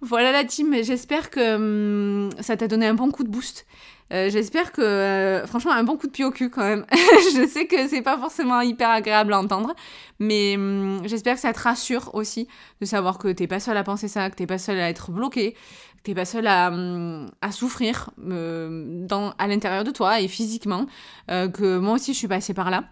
voilà 0.00 0.32
la 0.32 0.44
team, 0.44 0.74
j'espère 0.82 1.30
que 1.30 1.56
hum, 1.56 2.30
ça 2.40 2.56
t'a 2.56 2.68
donné 2.68 2.86
un 2.86 2.94
bon 2.94 3.10
coup 3.10 3.24
de 3.24 3.28
boost. 3.28 3.66
Euh, 4.12 4.28
j'espère 4.28 4.72
que, 4.72 4.82
euh, 4.82 5.46
franchement, 5.46 5.72
un 5.72 5.84
bon 5.84 5.96
coup 5.96 6.06
de 6.06 6.12
pied 6.12 6.24
au 6.24 6.30
cul 6.30 6.50
quand 6.50 6.62
même. 6.62 6.84
je 6.92 7.46
sais 7.48 7.66
que 7.66 7.88
c'est 7.88 8.02
pas 8.02 8.18
forcément 8.18 8.60
hyper 8.60 8.90
agréable 8.90 9.32
à 9.32 9.38
entendre, 9.38 9.74
mais 10.18 10.56
hum, 10.56 11.00
j'espère 11.04 11.36
que 11.36 11.40
ça 11.40 11.52
te 11.52 11.60
rassure 11.60 12.14
aussi 12.14 12.46
de 12.80 12.86
savoir 12.86 13.16
que 13.16 13.28
t'es 13.28 13.46
pas 13.46 13.60
seul 13.60 13.76
à 13.76 13.84
penser 13.84 14.08
ça, 14.08 14.28
que 14.28 14.36
t'es 14.36 14.46
pas 14.46 14.58
seul 14.58 14.78
à 14.80 14.90
être 14.90 15.10
bloqué, 15.12 15.52
que 15.52 16.02
t'es 16.02 16.14
pas 16.14 16.26
seul 16.26 16.46
à, 16.46 16.68
hum, 16.68 17.30
à 17.40 17.52
souffrir 17.52 18.10
euh, 18.28 19.06
à 19.38 19.48
l'intérieur 19.48 19.84
de 19.84 19.90
toi 19.90 20.20
et 20.20 20.28
physiquement, 20.28 20.86
que 21.28 21.78
moi 21.78 21.94
aussi 21.94 22.12
je 22.12 22.18
suis 22.18 22.28
passée 22.28 22.52
par 22.52 22.70
là. 22.70 22.84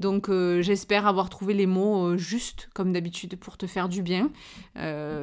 Donc 0.00 0.30
j'espère 0.60 1.06
avoir 1.06 1.28
trouvé 1.28 1.52
les 1.54 1.66
mots 1.66 2.16
justes, 2.16 2.70
comme 2.72 2.92
d'habitude, 2.92 3.36
pour 3.36 3.58
te 3.58 3.66
faire 3.66 3.88
du 3.88 4.02
bien. 4.02 4.30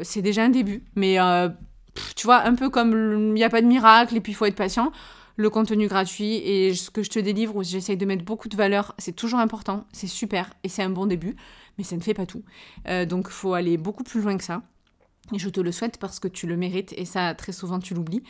c'est 0.03 0.21
déjà 0.21 0.43
un 0.43 0.49
début, 0.49 0.83
mais 0.95 1.17
tu 2.15 2.27
vois, 2.27 2.43
un 2.43 2.55
peu 2.55 2.69
comme 2.69 3.29
il 3.29 3.33
n'y 3.33 3.43
a 3.43 3.49
pas 3.49 3.61
de 3.61 3.67
miracle 3.67 4.15
et 4.15 4.21
puis 4.21 4.31
il 4.31 4.35
faut 4.35 4.45
être 4.45 4.55
patient. 4.55 4.91
Le 5.39 5.49
contenu 5.49 5.87
gratuit 5.87 6.35
et 6.35 6.73
ce 6.73 6.89
que 6.89 7.01
je 7.01 7.09
te 7.09 7.17
délivre, 7.17 7.63
j'essaye 7.63 7.95
de 7.95 8.05
mettre 8.05 8.25
beaucoup 8.25 8.49
de 8.49 8.57
valeur, 8.57 8.93
c'est 8.97 9.15
toujours 9.15 9.39
important, 9.39 9.85
c'est 9.93 10.05
super 10.05 10.49
et 10.65 10.67
c'est 10.67 10.83
un 10.83 10.89
bon 10.89 11.05
début, 11.05 11.37
mais 11.77 11.85
ça 11.85 11.95
ne 11.95 12.01
fait 12.01 12.13
pas 12.13 12.25
tout. 12.25 12.43
Euh, 12.89 13.05
donc 13.05 13.27
il 13.29 13.31
faut 13.31 13.53
aller 13.53 13.77
beaucoup 13.77 14.03
plus 14.03 14.19
loin 14.21 14.35
que 14.35 14.43
ça. 14.43 14.63
Et 15.33 15.39
je 15.39 15.47
te 15.47 15.61
le 15.61 15.71
souhaite 15.71 15.97
parce 15.97 16.19
que 16.19 16.27
tu 16.27 16.45
le 16.45 16.57
mérites 16.57 16.93
et 16.97 17.05
ça, 17.05 17.33
très 17.35 17.53
souvent, 17.53 17.79
tu 17.79 17.93
l'oublies. 17.93 18.21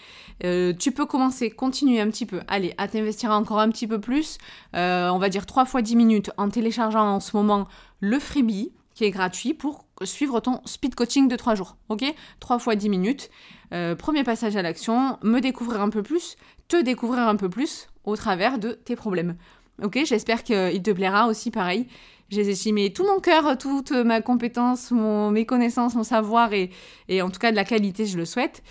Euh, 0.44 0.72
tu 0.72 0.92
peux 0.92 1.08
commencer, 1.08 1.50
continuer 1.50 2.00
un 2.00 2.12
petit 2.12 2.28
peu, 2.28 2.42
allez, 2.48 2.76
à 2.78 2.88
t'investir 2.88 3.32
encore 3.32 3.58
un 3.58 3.70
petit 3.70 3.88
peu 3.88 4.00
plus, 4.00 4.38
euh, 4.76 5.10
on 5.10 5.18
va 5.18 5.30
dire 5.30 5.48
3 5.48 5.66
fois 5.66 5.82
10 5.82 5.96
minutes 5.96 6.30
en 6.38 6.50
téléchargeant 6.50 7.16
en 7.16 7.20
ce 7.20 7.36
moment 7.36 7.68
le 8.02 8.20
freebie 8.20 8.72
qui 8.94 9.06
est 9.06 9.12
gratuit 9.12 9.56
pour 9.56 9.88
suivre 10.04 10.40
ton 10.40 10.62
speed 10.66 10.96
coaching 10.96 11.28
de 11.28 11.36
3 11.36 11.56
jours. 11.56 11.78
Ok? 11.90 12.04
3 12.40 12.60
fois 12.60 12.76
10 12.76 12.90
minutes. 12.90 13.30
Euh, 13.74 13.96
premier 13.96 14.24
passage 14.24 14.56
à 14.56 14.62
l'action, 14.62 15.18
me 15.24 15.40
découvrir 15.40 15.82
un 15.82 15.90
peu 15.90 16.04
plus, 16.04 16.38
te 16.68 16.82
découvrir 16.82 17.28
un 17.28 17.36
peu 17.36 17.50
plus 17.50 17.88
au 18.04 18.16
travers 18.16 18.60
de 18.60 18.72
tes 18.72 18.96
problèmes. 18.96 19.36
Ok? 19.82 20.00
J'espère 20.06 20.44
qu'il 20.44 20.82
te 20.82 20.92
plaira 20.92 21.28
aussi 21.28 21.52
pareil. 21.52 21.88
J'ai 22.30 22.48
estimé 22.48 22.94
tout 22.94 23.06
mon 23.06 23.20
cœur, 23.20 23.58
toute 23.58 23.92
ma 23.92 24.22
compétence, 24.22 24.92
mon, 24.92 25.32
mes 25.32 25.46
connaissances, 25.46 25.96
mon 25.96 26.04
savoir 26.04 26.54
et, 26.54 26.70
et 27.08 27.22
en 27.22 27.30
tout 27.30 27.40
cas 27.40 27.50
de 27.52 27.56
la 27.56 27.64
qualité, 27.64 28.06
je 28.06 28.18
le 28.18 28.26
souhaite. 28.26 28.62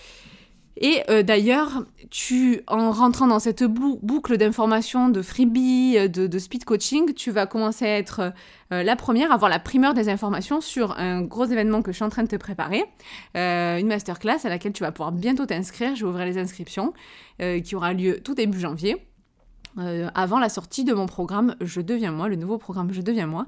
Et 0.80 1.02
euh, 1.10 1.24
d'ailleurs, 1.24 1.84
tu, 2.08 2.62
en 2.68 2.92
rentrant 2.92 3.26
dans 3.26 3.40
cette 3.40 3.64
boucle 3.64 4.36
d'informations, 4.36 5.08
de 5.08 5.22
freebie, 5.22 5.96
euh, 5.98 6.06
de, 6.06 6.38
speed 6.38 6.64
coaching, 6.64 7.14
tu 7.14 7.32
vas 7.32 7.46
commencer 7.46 7.84
à 7.84 7.98
être 7.98 8.32
euh, 8.72 8.84
la 8.84 8.94
première 8.94 9.32
à 9.32 9.34
avoir 9.34 9.50
la 9.50 9.58
primeur 9.58 9.92
des 9.92 10.08
informations 10.08 10.60
sur 10.60 10.96
un 10.96 11.22
gros 11.22 11.46
événement 11.46 11.82
que 11.82 11.90
je 11.90 11.96
suis 11.96 12.04
en 12.04 12.10
train 12.10 12.22
de 12.22 12.28
te 12.28 12.36
préparer, 12.36 12.84
une 13.34 13.88
masterclass 13.88 14.38
à 14.44 14.48
laquelle 14.48 14.72
tu 14.72 14.84
vas 14.84 14.92
pouvoir 14.92 15.10
bientôt 15.10 15.46
t'inscrire. 15.46 15.96
Je 15.96 16.04
vais 16.04 16.10
ouvrir 16.10 16.26
les 16.26 16.38
inscriptions, 16.38 16.92
qui 17.64 17.74
aura 17.74 17.92
lieu 17.92 18.20
tout 18.20 18.34
début 18.34 18.60
janvier. 18.60 18.96
avant 20.14 20.38
la 20.38 20.48
sortie 20.48 20.84
de 20.84 20.92
mon 20.92 21.06
programme 21.06 21.56
Je 21.60 21.80
deviens 21.80 22.12
moi, 22.12 22.28
le 22.28 22.36
nouveau 22.36 22.58
programme 22.58 22.92
Je 22.92 23.00
deviens 23.00 23.26
moi, 23.26 23.46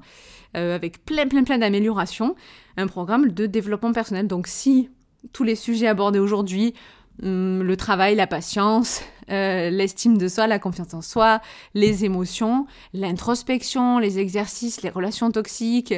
avec 0.53 1.05
plein 1.05 1.27
plein 1.27 1.43
plein 1.43 1.59
d'améliorations, 1.59 2.35
un 2.77 2.87
programme 2.87 3.31
de 3.31 3.45
développement 3.45 3.93
personnel. 3.93 4.27
Donc 4.27 4.47
si 4.47 4.89
tous 5.33 5.43
les 5.43 5.55
sujets 5.55 5.87
abordés 5.87 6.19
aujourd'hui 6.19 6.73
le 7.21 7.75
travail, 7.75 8.15
la 8.15 8.27
patience, 8.27 9.01
euh, 9.31 9.69
l'estime 9.69 10.17
de 10.17 10.27
soi, 10.27 10.47
la 10.47 10.59
confiance 10.59 10.93
en 10.93 11.01
soi, 11.01 11.39
les 11.73 12.03
émotions, 12.03 12.65
l'introspection, 12.93 13.97
les 13.99 14.19
exercices, 14.19 14.81
les 14.81 14.89
relations 14.89 15.31
toxiques, 15.31 15.93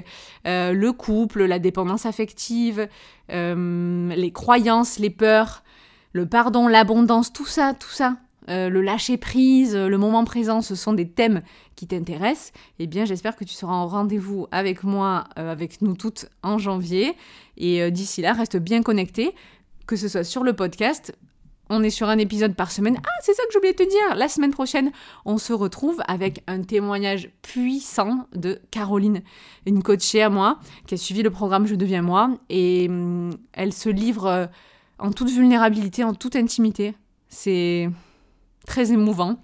euh, 0.46 0.74
le 0.74 0.92
couple, 0.92 1.46
la 1.46 1.60
dépendance 1.60 2.06
affective, 2.06 2.88
euh, 3.32 4.14
les 4.16 4.32
croyances, 4.32 5.00
les 5.00 5.10
peurs, 5.10 5.64
le 6.12 6.28
pardon, 6.28 6.68
l'abondance, 6.68 7.34
tout 7.34 7.46
ça, 7.46 7.74
tout 7.74 7.90
ça. 7.90 8.18
le 8.48 8.82
lâcher 8.82 9.18
prise, 9.18 9.74
le 9.74 9.98
moment 9.98 10.26
présent, 10.26 10.62
ce 10.62 10.76
sont 10.76 10.92
des 10.92 11.08
thèmes 11.08 11.42
qui 11.78 11.88
t'intéressent. 11.88 12.52
Eh 12.78 12.88
bien, 12.88 13.06
j'espère 13.06 13.38
que 13.38 13.46
tu 13.46 13.54
seras 13.54 13.74
en 13.74 13.88
rendez-vous 13.88 14.48
avec 14.52 14.84
moi, 14.84 15.24
avec 15.38 15.82
nous 15.82 15.96
toutes 15.96 16.26
en 16.44 16.58
janvier. 16.58 17.16
Et 17.56 17.90
d'ici 17.90 18.22
là, 18.22 18.34
reste 18.34 18.58
bien 18.58 18.84
connecté 18.84 19.34
que 19.86 19.96
ce 19.96 20.08
soit 20.08 20.24
sur 20.24 20.44
le 20.44 20.54
podcast. 20.54 21.14
On 21.70 21.82
est 21.82 21.90
sur 21.90 22.10
un 22.10 22.18
épisode 22.18 22.56
par 22.56 22.72
semaine. 22.72 22.98
Ah, 23.04 23.20
c'est 23.22 23.34
ça 23.34 23.44
que 23.46 23.54
j'oubliais 23.54 23.74
de 23.74 23.78
te 23.78 23.90
dire. 23.90 24.16
La 24.16 24.28
semaine 24.28 24.52
prochaine, 24.52 24.92
on 25.26 25.38
se 25.38 25.54
retrouve 25.54 26.02
avec 26.08 26.44
un 26.48 26.62
témoignage 26.62 27.30
puissant 27.42 28.28
de 28.36 28.60
Caroline, 28.70 29.22
une 29.66 29.82
coachée 29.82 30.22
à 30.22 30.30
moi, 30.30 30.60
qui 30.88 30.96
a 30.96 30.98
suivi 30.98 31.24
le 31.24 31.32
programme 31.32 31.66
Je 31.66 31.76
deviens 31.76 32.02
moi. 32.02 32.38
Et 32.50 32.88
hum, 32.90 33.32
elle 33.54 33.72
se 33.74 33.90
livre 33.90 34.26
euh, 34.26 34.46
en 35.00 35.12
toute 35.12 35.30
vulnérabilité, 35.30 36.04
en 36.04 36.14
toute 36.14 36.36
intimité. 36.36 36.96
C'est 37.30 37.90
très 38.68 38.92
émouvant. 38.92 39.38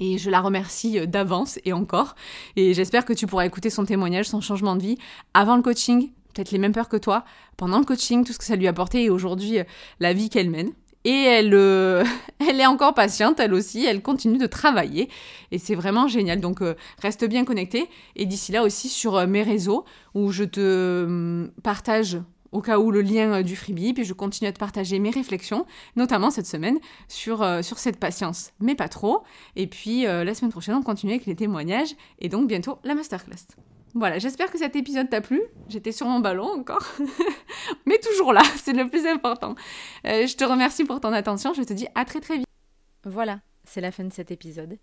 Et 0.00 0.16
je 0.16 0.30
la 0.30 0.40
remercie 0.40 0.98
euh, 0.98 1.06
d'avance 1.06 1.58
et 1.64 1.74
encore. 1.74 2.14
Et 2.56 2.72
j'espère 2.72 3.04
que 3.04 3.12
tu 3.12 3.26
pourras 3.26 3.44
écouter 3.44 3.68
son 3.68 3.84
témoignage, 3.84 4.26
son 4.26 4.40
changement 4.40 4.76
de 4.76 4.82
vie 4.82 4.98
avant 5.34 5.56
le 5.56 5.62
coaching, 5.62 6.10
peut-être 6.34 6.50
les 6.50 6.58
mêmes 6.58 6.72
peurs 6.72 6.88
que 6.88 6.96
toi, 6.96 7.24
pendant 7.56 7.78
le 7.78 7.84
coaching, 7.84 8.24
tout 8.24 8.32
ce 8.32 8.38
que 8.38 8.44
ça 8.44 8.56
lui 8.56 8.66
a 8.66 8.70
apporté 8.70 9.04
et 9.04 9.10
aujourd'hui 9.10 9.60
euh, 9.60 9.64
la 10.00 10.12
vie 10.12 10.28
qu'elle 10.28 10.50
mène. 10.50 10.72
Et 11.06 11.22
elle, 11.24 11.54
euh, 11.54 12.04
elle 12.48 12.60
est 12.60 12.66
encore 12.66 12.94
patiente, 12.94 13.40
elle 13.40 13.54
aussi, 13.54 13.84
elle 13.84 14.02
continue 14.02 14.38
de 14.38 14.46
travailler. 14.46 15.08
Et 15.50 15.58
c'est 15.58 15.74
vraiment 15.74 16.08
génial. 16.08 16.40
Donc 16.40 16.62
euh, 16.62 16.74
reste 17.00 17.24
bien 17.24 17.44
connecté. 17.44 17.88
Et 18.16 18.26
d'ici 18.26 18.52
là 18.52 18.62
aussi 18.62 18.88
sur 18.88 19.26
mes 19.26 19.42
réseaux 19.42 19.84
où 20.14 20.32
je 20.32 20.44
te 20.44 21.04
hum, 21.04 21.50
partage 21.62 22.18
au 22.52 22.60
cas 22.60 22.78
où 22.78 22.92
le 22.92 23.02
lien 23.02 23.42
du 23.42 23.56
freebie, 23.56 23.92
puis 23.94 24.04
je 24.04 24.12
continue 24.12 24.48
à 24.48 24.52
te 24.52 24.60
partager 24.60 25.00
mes 25.00 25.10
réflexions, 25.10 25.66
notamment 25.96 26.30
cette 26.30 26.46
semaine, 26.46 26.78
sur, 27.08 27.44
sur 27.64 27.80
cette 27.80 27.98
patience, 27.98 28.52
mais 28.60 28.76
pas 28.76 28.86
trop. 28.86 29.24
Et 29.56 29.66
puis 29.66 30.04
la 30.04 30.32
semaine 30.36 30.52
prochaine, 30.52 30.76
on 30.76 30.82
continue 30.84 31.14
avec 31.14 31.26
les 31.26 31.34
témoignages 31.34 31.96
et 32.20 32.28
donc 32.28 32.46
bientôt 32.46 32.78
la 32.84 32.94
masterclass. 32.94 33.56
Voilà, 33.94 34.18
j'espère 34.18 34.50
que 34.50 34.58
cet 34.58 34.74
épisode 34.74 35.08
t'a 35.08 35.20
plu. 35.20 35.40
J'étais 35.68 35.92
sur 35.92 36.08
mon 36.08 36.18
ballon 36.18 36.46
encore, 36.46 36.84
mais 37.86 37.98
toujours 37.98 38.32
là, 38.32 38.42
c'est 38.56 38.72
le 38.72 38.88
plus 38.88 39.06
important. 39.06 39.54
Euh, 40.04 40.26
je 40.26 40.36
te 40.36 40.44
remercie 40.44 40.84
pour 40.84 41.00
ton 41.00 41.12
attention, 41.12 41.54
je 41.54 41.62
te 41.62 41.72
dis 41.72 41.86
à 41.94 42.04
très 42.04 42.20
très 42.20 42.38
vite. 42.38 42.46
Voilà, 43.04 43.40
c'est 43.62 43.80
la 43.80 43.92
fin 43.92 44.02
de 44.02 44.12
cet 44.12 44.32
épisode. 44.32 44.78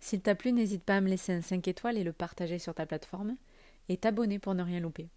S'il 0.00 0.20
t'a 0.20 0.34
plu, 0.34 0.52
n'hésite 0.52 0.82
pas 0.82 0.96
à 0.96 1.00
me 1.00 1.08
laisser 1.08 1.32
un 1.32 1.40
5 1.40 1.68
étoiles 1.68 1.98
et 1.98 2.04
le 2.04 2.12
partager 2.12 2.58
sur 2.58 2.74
ta 2.74 2.84
plateforme, 2.84 3.36
et 3.88 3.96
t'abonner 3.96 4.40
pour 4.40 4.54
ne 4.54 4.62
rien 4.64 4.80
louper. 4.80 5.08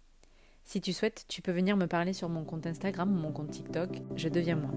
Si 0.64 0.80
tu 0.80 0.92
souhaites, 0.92 1.24
tu 1.26 1.42
peux 1.42 1.52
venir 1.52 1.76
me 1.76 1.86
parler 1.86 2.12
sur 2.12 2.28
mon 2.28 2.44
compte 2.44 2.66
Instagram 2.68 3.10
ou 3.10 3.20
mon 3.20 3.32
compte 3.32 3.50
TikTok, 3.50 3.90
je 4.14 4.28
deviens 4.28 4.56
moi, 4.56 4.70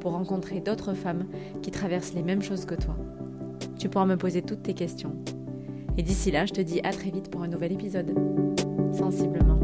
pour 0.00 0.12
rencontrer 0.12 0.60
d'autres 0.60 0.92
femmes 0.92 1.26
qui 1.62 1.70
traversent 1.70 2.12
les 2.12 2.22
mêmes 2.22 2.42
choses 2.42 2.66
que 2.66 2.74
toi. 2.74 2.96
Tu 3.78 3.88
pourras 3.88 4.04
me 4.04 4.18
poser 4.18 4.42
toutes 4.42 4.62
tes 4.62 4.74
questions 4.74 5.16
et 5.98 6.02
d'ici 6.02 6.30
là, 6.30 6.46
je 6.46 6.52
te 6.52 6.60
dis 6.60 6.80
à 6.84 6.92
très 6.92 7.10
vite 7.10 7.30
pour 7.30 7.42
un 7.42 7.48
nouvel 7.48 7.72
épisode. 7.72 8.14
Sensiblement. 8.96 9.55